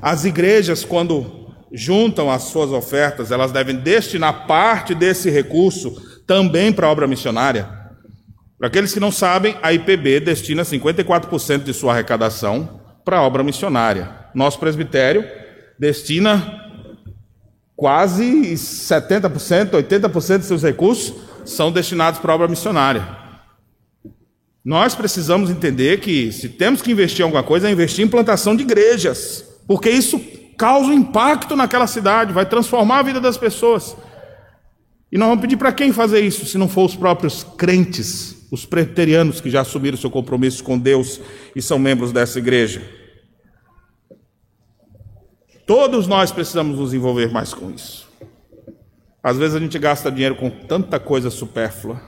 [0.00, 6.86] As igrejas, quando juntam as suas ofertas, elas devem destinar parte desse recurso também para
[6.86, 7.68] a obra missionária.
[8.58, 13.42] Para aqueles que não sabem, a IPB destina 54% de sua arrecadação para a obra
[13.42, 14.25] missionária.
[14.36, 15.24] Nosso presbitério
[15.78, 16.62] destina
[17.74, 21.14] quase 70%, 80% de seus recursos
[21.46, 23.16] são destinados para obra missionária.
[24.62, 28.54] Nós precisamos entender que se temos que investir em alguma coisa, é investir em plantação
[28.54, 30.20] de igrejas, porque isso
[30.58, 33.96] causa um impacto naquela cidade, vai transformar a vida das pessoas.
[35.10, 38.66] E nós vamos pedir para quem fazer isso, se não for os próprios crentes, os
[38.66, 41.22] preterianos que já assumiram seu compromisso com Deus
[41.54, 43.05] e são membros dessa igreja.
[45.66, 48.08] Todos nós precisamos nos envolver mais com isso.
[49.22, 52.00] Às vezes a gente gasta dinheiro com tanta coisa supérflua.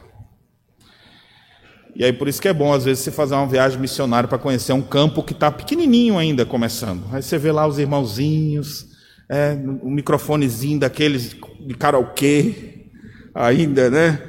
[1.96, 4.38] E aí por isso que é bom, às vezes, você fazer uma viagem missionária para
[4.38, 7.02] conhecer um campo que está pequenininho ainda começando.
[7.12, 8.86] Aí você vê lá os irmãozinhos,
[9.28, 11.34] é, um microfonezinho daqueles
[11.66, 12.86] de karaokê,
[13.34, 14.22] ainda, né?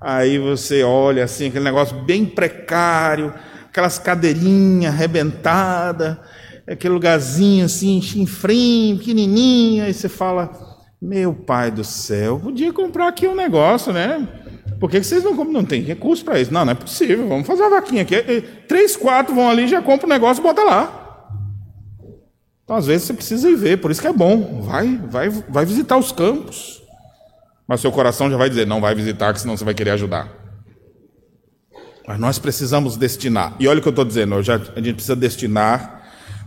[0.00, 3.32] Aí você olha assim, aquele negócio bem precário,
[3.68, 6.18] aquelas cadeirinhas arrebentadas,
[6.72, 10.50] aquele lugarzinho assim, chinfrim, pequenininho, aí você fala,
[11.00, 14.26] meu pai do céu, podia comprar aqui um negócio, né?
[14.80, 15.52] Por que vocês não compram?
[15.52, 16.52] Não tem recurso para isso.
[16.52, 18.42] Não, não é possível, vamos fazer uma vaquinha aqui.
[18.66, 21.00] Três, quatro vão ali, já compra o negócio e bota lá.
[22.64, 24.62] Então, às vezes, você precisa ir ver, por isso que é bom.
[24.62, 26.82] Vai, vai, vai visitar os campos.
[27.66, 30.30] Mas seu coração já vai dizer, não vai visitar, que senão você vai querer ajudar.
[32.06, 33.54] Mas nós precisamos destinar.
[33.58, 36.03] E olha o que eu estou dizendo, já, a gente precisa destinar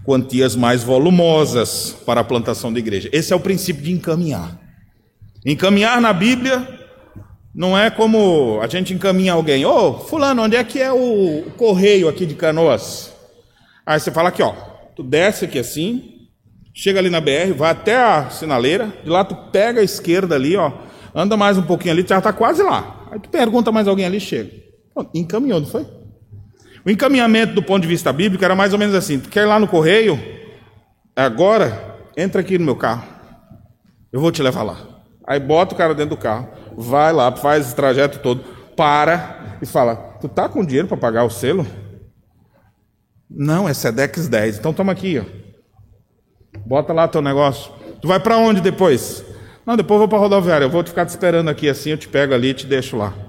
[0.08, 3.10] quantias mais volumosas para a plantação de igreja.
[3.12, 4.58] Esse é o princípio de encaminhar.
[5.46, 6.66] Encaminhar na Bíblia
[7.54, 9.66] não é como a gente encaminha alguém.
[9.66, 13.14] Ô, oh, fulano, onde é que é o correio aqui de Canoas?
[13.86, 14.54] Aí você fala aqui, ó,
[14.96, 16.30] tu desce aqui assim,
[16.74, 20.56] chega ali na BR, vai até a sinaleira, de lá tu pega a esquerda ali,
[20.56, 20.72] ó,
[21.14, 23.10] anda mais um pouquinho ali, já está quase lá.
[23.12, 24.52] Aí tu pergunta mais alguém ali, chega.
[24.96, 25.86] Pô, encaminhou, não foi?
[26.88, 29.46] O encaminhamento do ponto de vista bíblico era mais ou menos assim: tu quer ir
[29.46, 30.18] lá no correio?
[31.14, 33.04] Agora, entra aqui no meu carro.
[34.10, 34.78] Eu vou te levar lá.
[35.28, 38.42] Aí bota o cara dentro do carro, vai lá, faz esse trajeto todo,
[38.78, 41.68] para e fala: Tu tá com dinheiro para pagar o selo?
[43.30, 44.60] Não, é Sedex 10.
[44.60, 45.26] Então toma aqui, ó.
[46.66, 47.70] Bota lá teu negócio.
[48.02, 49.26] Tu vai para onde depois?
[49.66, 50.64] Não, depois eu vou para rodoviária.
[50.64, 53.27] Eu vou ficar te esperando aqui assim, eu te pego ali e te deixo lá.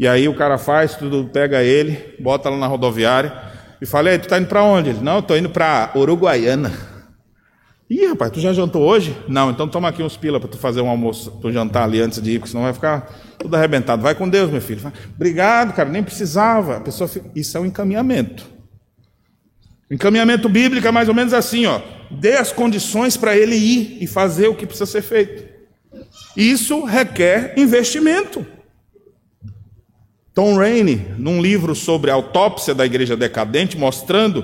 [0.00, 3.34] E aí o cara faz, tudo pega ele, bota lá na rodoviária
[3.82, 4.88] e fala: Ei, tu tá indo para onde?
[4.88, 6.72] Ele: Não, eu tô indo para Uruguaiana.
[7.90, 9.14] Ih, rapaz, tu já jantou hoje?
[9.28, 12.22] Não, então toma aqui uns pila para tu fazer um almoço, tu jantar ali antes
[12.22, 14.00] de ir, porque senão vai ficar tudo arrebentado.
[14.00, 14.80] Vai com Deus, meu filho.
[15.14, 16.78] Obrigado, cara, nem precisava.
[16.78, 17.28] A pessoa fica...
[17.34, 18.46] Isso é um encaminhamento.
[19.90, 21.78] Encaminhamento bíblico é mais ou menos assim, ó.
[22.10, 25.44] Dê as condições para ele ir e fazer o que precisa ser feito.
[26.36, 28.46] Isso requer investimento.
[30.40, 34.42] Tom Rainey, num livro sobre a autópsia da igreja decadente, mostrando,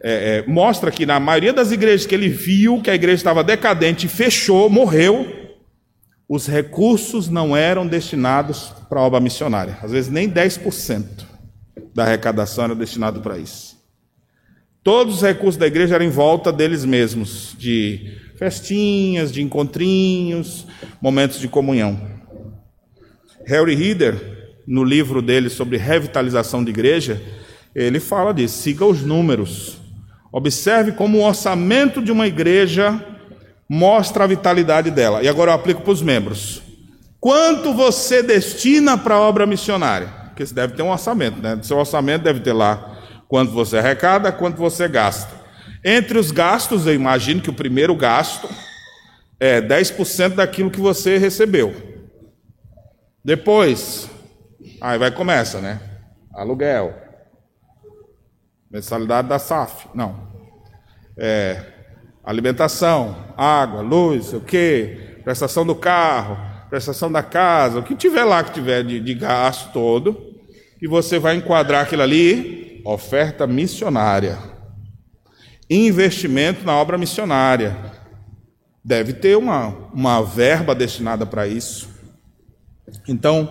[0.00, 3.42] é, é, mostra que na maioria das igrejas que ele viu que a igreja estava
[3.42, 5.26] decadente, fechou, morreu,
[6.28, 9.76] os recursos não eram destinados para a obra missionária.
[9.82, 11.04] Às vezes nem 10%
[11.92, 13.76] da arrecadação era destinado para isso.
[14.84, 20.64] Todos os recursos da igreja eram em volta deles mesmos, de festinhas, de encontrinhos,
[21.02, 22.00] momentos de comunhão.
[23.44, 24.33] Harry Reader,
[24.66, 27.20] no livro dele sobre revitalização de igreja,
[27.74, 28.62] ele fala disso.
[28.62, 29.78] Siga os números.
[30.32, 33.04] Observe como o orçamento de uma igreja
[33.68, 35.22] mostra a vitalidade dela.
[35.22, 36.62] E agora eu aplico para os membros.
[37.20, 40.08] Quanto você destina para a obra missionária?
[40.28, 41.58] Porque você deve ter um orçamento, né?
[41.62, 42.98] Seu orçamento deve ter lá
[43.28, 45.32] quanto você arrecada, quanto você gasta.
[45.84, 48.48] Entre os gastos, eu imagino que o primeiro gasto
[49.38, 51.74] é 10% daquilo que você recebeu.
[53.24, 54.10] Depois,
[54.80, 55.80] Aí vai começa, né?
[56.32, 56.94] Aluguel.
[58.70, 59.88] Mensalidade da SAF.
[59.94, 60.32] Não.
[61.16, 61.62] É,
[62.24, 65.18] alimentação, água, luz, o quê?
[65.22, 66.36] Prestação do carro,
[66.68, 70.34] prestação da casa, o que tiver lá que tiver de, de gasto todo,
[70.82, 74.38] e você vai enquadrar aquilo ali, oferta missionária.
[75.70, 77.76] Investimento na obra missionária.
[78.84, 81.88] Deve ter uma, uma verba destinada para isso.
[83.08, 83.50] Então,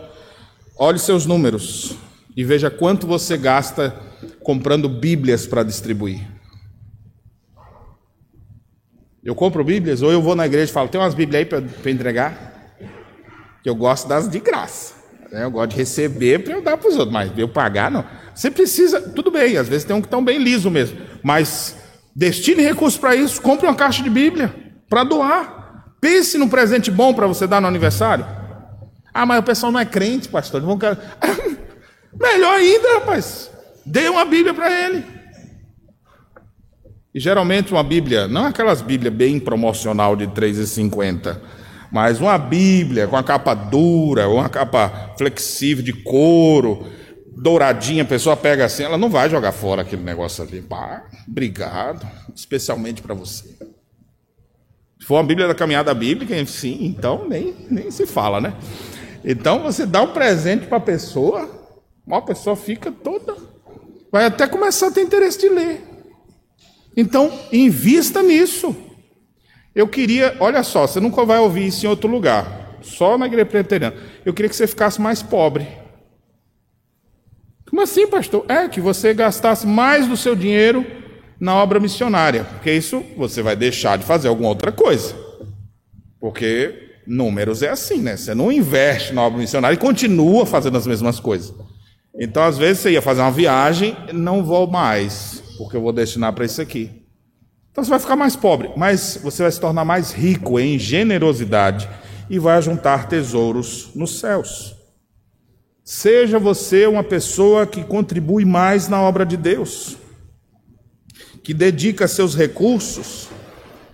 [0.84, 1.96] Olhe seus números
[2.36, 3.96] e veja quanto você gasta
[4.42, 6.20] comprando Bíblias para distribuir.
[9.24, 11.90] Eu compro Bíblias ou eu vou na igreja e falo: tem umas Bíblias aí para
[11.90, 12.76] entregar?
[13.64, 14.96] Que eu gosto das de graça.
[15.32, 15.46] Né?
[15.46, 18.04] Eu gosto de receber para eu dar para os outros, mas eu pagar não.
[18.36, 21.78] Você precisa, tudo bem, às vezes tem um que estão bem liso mesmo, mas
[22.14, 24.54] destine recursos para isso, compre uma caixa de Bíblia
[24.90, 25.94] para doar.
[26.02, 28.43] Pense num presente bom para você dar no aniversário.
[29.14, 30.62] Ah, mas o pessoal não é crente, pastor.
[30.62, 30.80] Não vão...
[32.20, 33.52] Melhor ainda, rapaz.
[33.86, 35.04] Dê uma Bíblia para ele.
[37.14, 41.40] E geralmente uma Bíblia, não aquelas Bíblias bem promocional de 3,50,
[41.92, 46.88] mas uma Bíblia com a capa dura, uma capa flexível de couro,
[47.38, 50.60] douradinha, a pessoa pega assim, ela não vai jogar fora aquele negócio ali.
[50.60, 53.48] Pá, obrigado, especialmente para você.
[55.00, 58.56] Se for uma Bíblia da caminhada bíblica, sim, então nem, nem se fala, né?
[59.24, 61.50] Então você dá um presente para a pessoa,
[62.10, 63.36] a pessoa fica toda.
[64.12, 65.82] Vai até começar a ter interesse de ler.
[66.96, 68.76] Então, invista nisso.
[69.74, 73.48] Eu queria, olha só, você nunca vai ouvir isso em outro lugar, só na igreja
[73.48, 73.96] presbiteriana.
[74.24, 75.68] Eu queria que você ficasse mais pobre.
[77.68, 78.46] Como assim, pastor?
[78.48, 80.86] É que você gastasse mais do seu dinheiro
[81.40, 85.16] na obra missionária, porque isso você vai deixar de fazer alguma outra coisa.
[86.20, 88.18] Porque números é assim, né?
[88.18, 91.54] Você não investe na obra missionária e continua fazendo as mesmas coisas.
[92.20, 96.34] Então, às vezes, você ia fazer uma viagem, não vou mais porque eu vou destinar
[96.34, 96.90] para isso aqui.
[97.72, 101.90] Então você vai ficar mais pobre, mas você vai se tornar mais rico em generosidade
[102.30, 104.76] e vai juntar tesouros nos céus.
[105.84, 109.98] Seja você uma pessoa que contribui mais na obra de Deus,
[111.44, 113.28] que dedica seus recursos.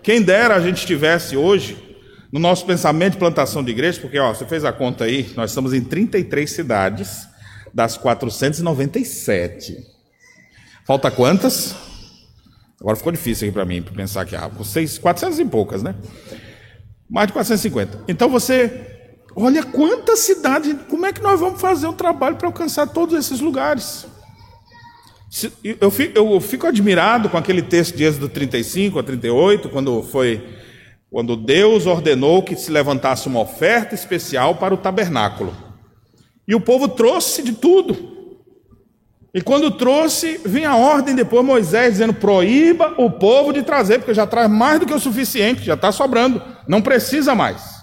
[0.03, 1.88] Quem dera a gente tivesse hoje,
[2.31, 5.51] no nosso pensamento de plantação de igreja, porque ó, você fez a conta aí, nós
[5.51, 7.27] estamos em 33 cidades
[7.73, 9.77] das 497.
[10.85, 11.75] Falta quantas?
[12.79, 15.95] Agora ficou difícil aqui para mim, para pensar que ah, vocês 400 e poucas, né?
[17.09, 18.05] Mais de 450.
[18.07, 18.87] Então você,
[19.35, 23.39] olha quantas cidades, como é que nós vamos fazer um trabalho para alcançar todos esses
[23.39, 24.05] lugares?
[25.79, 30.43] Eu fico, eu fico admirado com aquele texto de Êxodo 35 a 38, quando foi
[31.11, 35.55] quando Deus ordenou que se levantasse uma oferta especial para o tabernáculo.
[36.47, 38.17] E o povo trouxe de tudo.
[39.33, 44.13] E quando trouxe, vinha a ordem depois, Moisés dizendo: proíba o povo de trazer, porque
[44.13, 47.79] já traz mais do que o suficiente, já está sobrando, não precisa mais.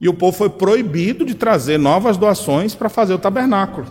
[0.00, 3.86] E o povo foi proibido de trazer novas doações para fazer o tabernáculo.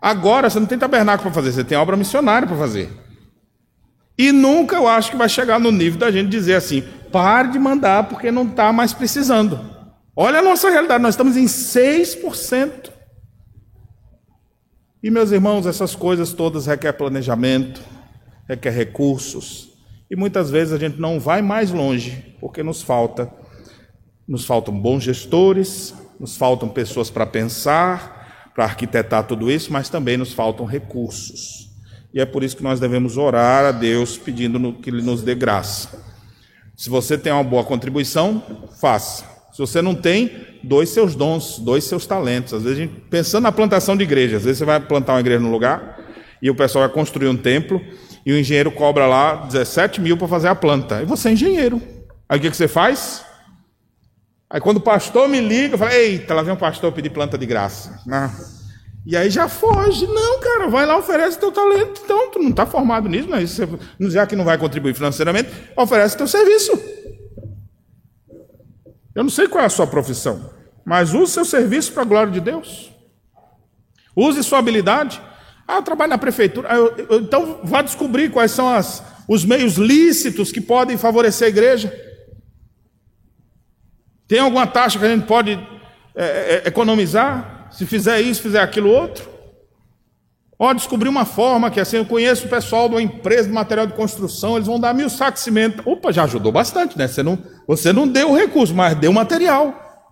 [0.00, 3.07] Agora você não tem tabernáculo para fazer, você tem obra missionária para fazer.
[4.18, 7.58] E nunca eu acho que vai chegar no nível da gente dizer assim: pare de
[7.58, 9.60] mandar porque não está mais precisando.
[10.16, 12.90] Olha a nossa realidade, nós estamos em 6%.
[15.00, 17.80] E meus irmãos, essas coisas todas requer planejamento,
[18.48, 19.68] requer recursos.
[20.10, 23.32] E muitas vezes a gente não vai mais longe porque nos falta
[24.28, 30.18] nos faltam bons gestores, nos faltam pessoas para pensar, para arquitetar tudo isso, mas também
[30.18, 31.67] nos faltam recursos.
[32.12, 35.34] E é por isso que nós devemos orar a Deus pedindo que Ele nos dê
[35.34, 36.02] graça.
[36.76, 38.42] Se você tem uma boa contribuição,
[38.80, 39.24] faça.
[39.52, 42.54] Se você não tem, dois seus dons, dois seus talentos.
[42.54, 45.50] Às vezes, pensando na plantação de igreja, às vezes você vai plantar uma igreja no
[45.50, 45.98] lugar
[46.40, 47.80] e o pessoal vai construir um templo
[48.24, 51.02] e o engenheiro cobra lá 17 mil para fazer a planta.
[51.02, 51.82] E você é engenheiro.
[52.28, 53.24] Aí o que, que você faz?
[54.48, 57.36] Aí quando o pastor me liga, eu falo, eita, lá vem um pastor pedir planta
[57.36, 58.00] de graça.
[58.10, 58.30] Ah.
[59.08, 60.06] E aí já foge.
[60.06, 62.02] Não, cara, vai lá, oferece teu talento.
[62.04, 63.58] Então, tu não está formado nisso, mas
[64.12, 66.72] já que não vai contribuir financeiramente, oferece teu serviço.
[69.14, 70.50] Eu não sei qual é a sua profissão,
[70.84, 72.92] mas use seu serviço para a glória de Deus.
[74.14, 75.22] Use sua habilidade.
[75.66, 76.68] Ah, eu trabalho na prefeitura.
[76.70, 81.46] Ah, eu, eu, então vá descobrir quais são as, os meios lícitos que podem favorecer
[81.46, 81.90] a igreja.
[84.26, 85.58] Tem alguma taxa que a gente pode
[86.14, 87.57] é, é, economizar?
[87.78, 89.30] Se fizer isso, fizer aquilo outro?
[90.58, 93.86] Ó, descobri uma forma que assim, eu conheço o pessoal de uma empresa de material
[93.86, 95.88] de construção, eles vão dar mil sacos de cimento.
[95.88, 97.06] Opa, já ajudou bastante, né?
[97.06, 100.02] Você não, você não deu o recurso, mas deu o material.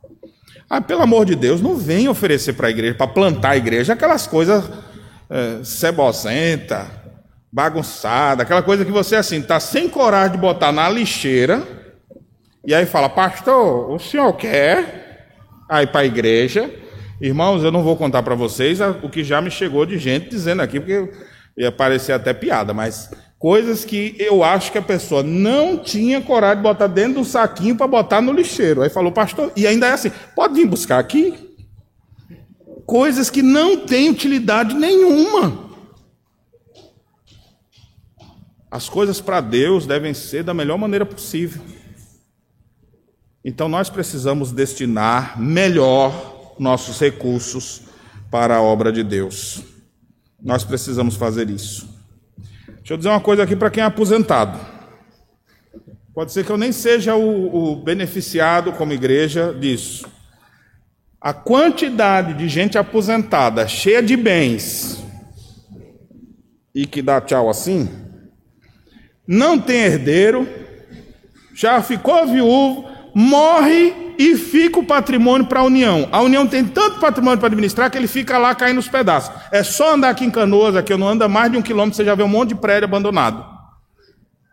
[0.71, 3.95] Ah, pelo amor de Deus, não vem oferecer para a igreja, para plantar a igreja,
[3.95, 4.63] aquelas coisas
[5.29, 6.87] é, cebocenta,
[7.51, 11.67] bagunçada, aquela coisa que você assim, está sem coragem de botar na lixeira,
[12.65, 15.35] e aí fala, pastor, o senhor quer?
[15.69, 16.71] Aí para a igreja,
[17.21, 20.61] Irmãos, eu não vou contar para vocês o que já me chegou de gente dizendo
[20.61, 21.11] aqui, porque
[21.57, 26.59] ia parecer até piada, mas coisas que eu acho que a pessoa não tinha coragem
[26.59, 28.83] de botar dentro do saquinho para botar no lixeiro.
[28.83, 31.57] Aí falou, pastor, e ainda é assim, pode vir buscar aqui?
[32.85, 35.65] Coisas que não têm utilidade nenhuma.
[38.71, 41.63] As coisas para Deus devem ser da melhor maneira possível.
[43.43, 47.83] Então nós precisamos destinar melhor nossos recursos
[48.31, 49.63] para a obra de Deus.
[50.43, 51.89] Nós precisamos fazer isso.
[52.67, 54.59] Deixa eu dizer uma coisa aqui para quem é aposentado.
[56.15, 60.07] Pode ser que eu nem seja o, o beneficiado como igreja disso.
[61.21, 65.05] A quantidade de gente aposentada, cheia de bens,
[66.75, 67.89] e que dá tchau assim,
[69.27, 70.49] não tem herdeiro,
[71.55, 76.09] já ficou viúvo, morre e fica o patrimônio para a União.
[76.13, 79.35] A União tem tanto patrimônio para administrar que ele fica lá caindo nos pedaços.
[79.51, 82.05] É só andar aqui em Canoas, aqui eu não anda mais de um quilômetro, você
[82.05, 83.45] já vê um monte de prédio abandonado.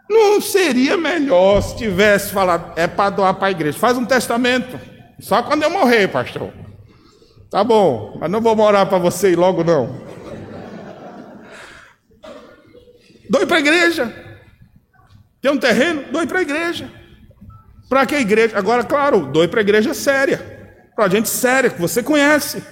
[0.10, 3.78] Não seria melhor se tivesse falado, é para doar para a igreja?
[3.78, 4.80] Faz um testamento.
[5.20, 6.52] Só quando eu morrer, pastor.
[7.50, 10.02] Tá bom, mas não vou morar para você logo não.
[13.30, 14.14] Doe para a igreja.
[15.42, 16.04] Tem um terreno?
[16.12, 17.03] Doe para a igreja.
[17.94, 18.58] Para que a igreja?
[18.58, 20.40] Agora, claro, doe para a igreja séria.
[20.96, 22.64] Para gente séria, que você conhece.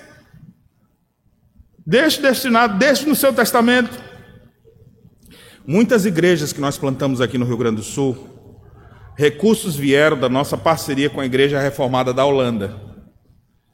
[1.85, 3.95] Deixe destinado, deixe no seu testamento.
[5.63, 8.17] Muitas igrejas que nós plantamos aqui no Rio Grande do Sul,
[9.15, 12.75] recursos vieram da nossa parceria com a Igreja Reformada da Holanda.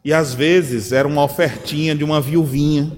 [0.03, 2.91] E às vezes era uma ofertinha de uma viuvinha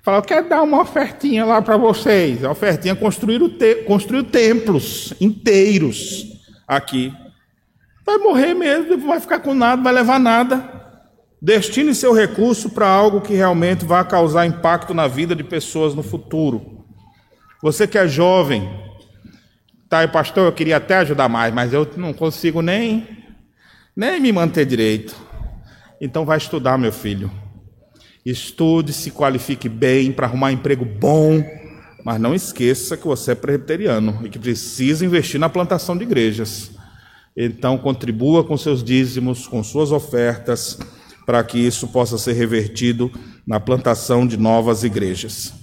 [0.00, 2.44] Falou, quero dar uma ofertinha lá para vocês.
[2.44, 6.24] A ofertinha construir te construiu templos inteiros
[6.68, 7.12] aqui.
[8.04, 10.80] Vai morrer mesmo, não vai ficar com nada, vai levar nada.
[11.40, 16.02] Destine seu recurso para algo que realmente vai causar impacto na vida de pessoas no
[16.02, 16.84] futuro.
[17.62, 18.68] Você que é jovem,
[19.88, 23.18] tá, pastor, eu queria até ajudar mais, mas eu não consigo nem
[23.96, 25.14] nem me manter direito.
[26.00, 27.30] Então vai estudar, meu filho.
[28.24, 31.42] Estude, se qualifique bem para arrumar um emprego bom,
[32.04, 36.70] mas não esqueça que você é presbiteriano e que precisa investir na plantação de igrejas.
[37.42, 40.78] Então, contribua com seus dízimos, com suas ofertas,
[41.24, 43.10] para que isso possa ser revertido
[43.46, 45.54] na plantação de novas igrejas.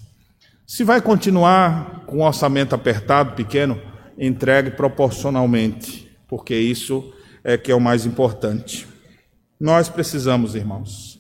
[0.66, 3.80] Se vai continuar com um orçamento apertado, pequeno,
[4.18, 7.14] entregue proporcionalmente, porque isso
[7.44, 8.88] é que é o mais importante.
[9.60, 11.20] Nós precisamos, irmãos,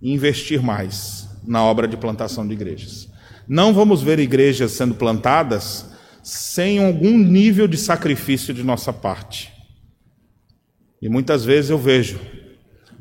[0.00, 3.10] investir mais na obra de plantação de igrejas.
[3.46, 5.84] Não vamos ver igrejas sendo plantadas
[6.22, 9.57] sem algum nível de sacrifício de nossa parte.
[11.00, 12.18] E muitas vezes eu vejo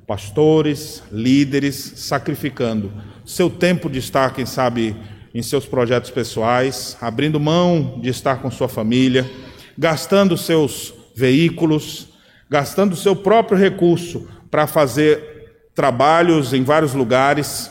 [0.06, 2.92] pastores, líderes sacrificando
[3.26, 4.96] seu tempo de estar, quem sabe,
[5.34, 9.30] em seus projetos pessoais, abrindo mão de estar com sua família,
[9.78, 12.08] gastando seus veículos,
[12.50, 17.70] gastando seu próprio recurso para fazer trabalhos em vários lugares.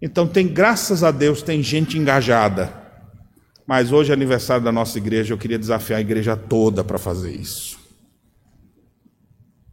[0.00, 2.72] Então tem, graças a Deus, tem gente engajada.
[3.66, 7.32] Mas hoje é aniversário da nossa igreja, eu queria desafiar a igreja toda para fazer
[7.32, 7.79] isso.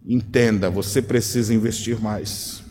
[0.07, 2.63] Entenda, você precisa investir mais.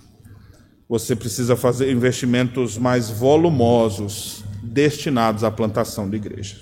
[0.88, 6.56] Você precisa fazer investimentos mais volumosos destinados à plantação de igreja.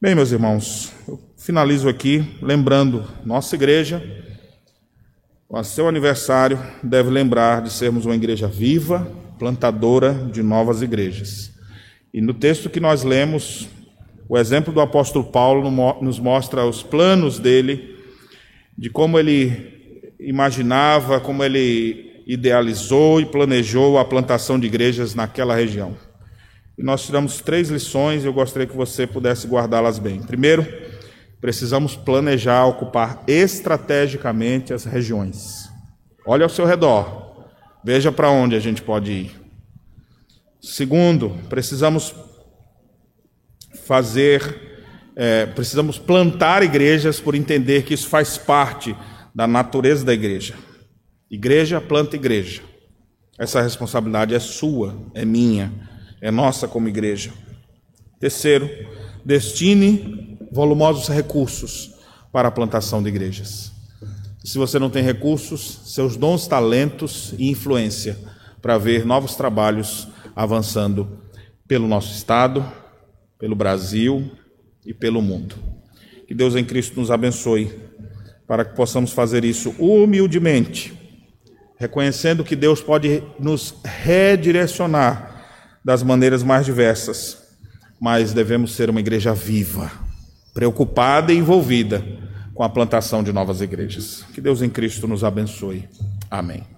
[0.00, 4.02] Bem, meus irmãos, eu finalizo aqui lembrando nossa igreja
[5.48, 9.06] o seu aniversário deve lembrar de sermos uma igreja viva,
[9.38, 11.52] plantadora de novas igrejas.
[12.12, 13.68] E no texto que nós lemos,
[14.28, 15.70] o exemplo do apóstolo Paulo
[16.02, 17.93] nos mostra os planos dele,
[18.76, 25.96] de como ele imaginava, como ele idealizou e planejou a plantação de igrejas naquela região.
[26.76, 30.20] E nós tiramos três lições e eu gostaria que você pudesse guardá-las bem.
[30.20, 30.66] Primeiro,
[31.40, 35.68] precisamos planejar ocupar estrategicamente as regiões.
[36.26, 37.44] Olhe ao seu redor,
[37.84, 39.40] veja para onde a gente pode ir.
[40.60, 42.14] Segundo, precisamos
[43.86, 44.73] fazer,
[45.16, 48.96] é, precisamos plantar igrejas por entender que isso faz parte
[49.34, 50.54] da natureza da igreja.
[51.30, 52.62] Igreja planta igreja.
[53.38, 55.72] Essa responsabilidade é sua, é minha,
[56.20, 57.32] é nossa como igreja.
[58.20, 58.68] Terceiro,
[59.24, 61.92] destine volumosos recursos
[62.32, 63.72] para a plantação de igrejas.
[64.44, 68.16] Se você não tem recursos, seus dons, talentos e influência
[68.60, 71.18] para ver novos trabalhos avançando
[71.66, 72.64] pelo nosso Estado,
[73.38, 74.30] pelo Brasil
[74.84, 75.56] e pelo mundo.
[76.26, 77.72] Que Deus em Cristo nos abençoe
[78.46, 80.92] para que possamos fazer isso humildemente,
[81.78, 85.44] reconhecendo que Deus pode nos redirecionar
[85.84, 87.38] das maneiras mais diversas,
[88.00, 90.04] mas devemos ser uma igreja viva
[90.54, 92.02] preocupada e envolvida
[92.54, 94.24] com a plantação de novas igrejas.
[94.32, 95.88] Que Deus em Cristo nos abençoe.
[96.30, 96.73] Amém.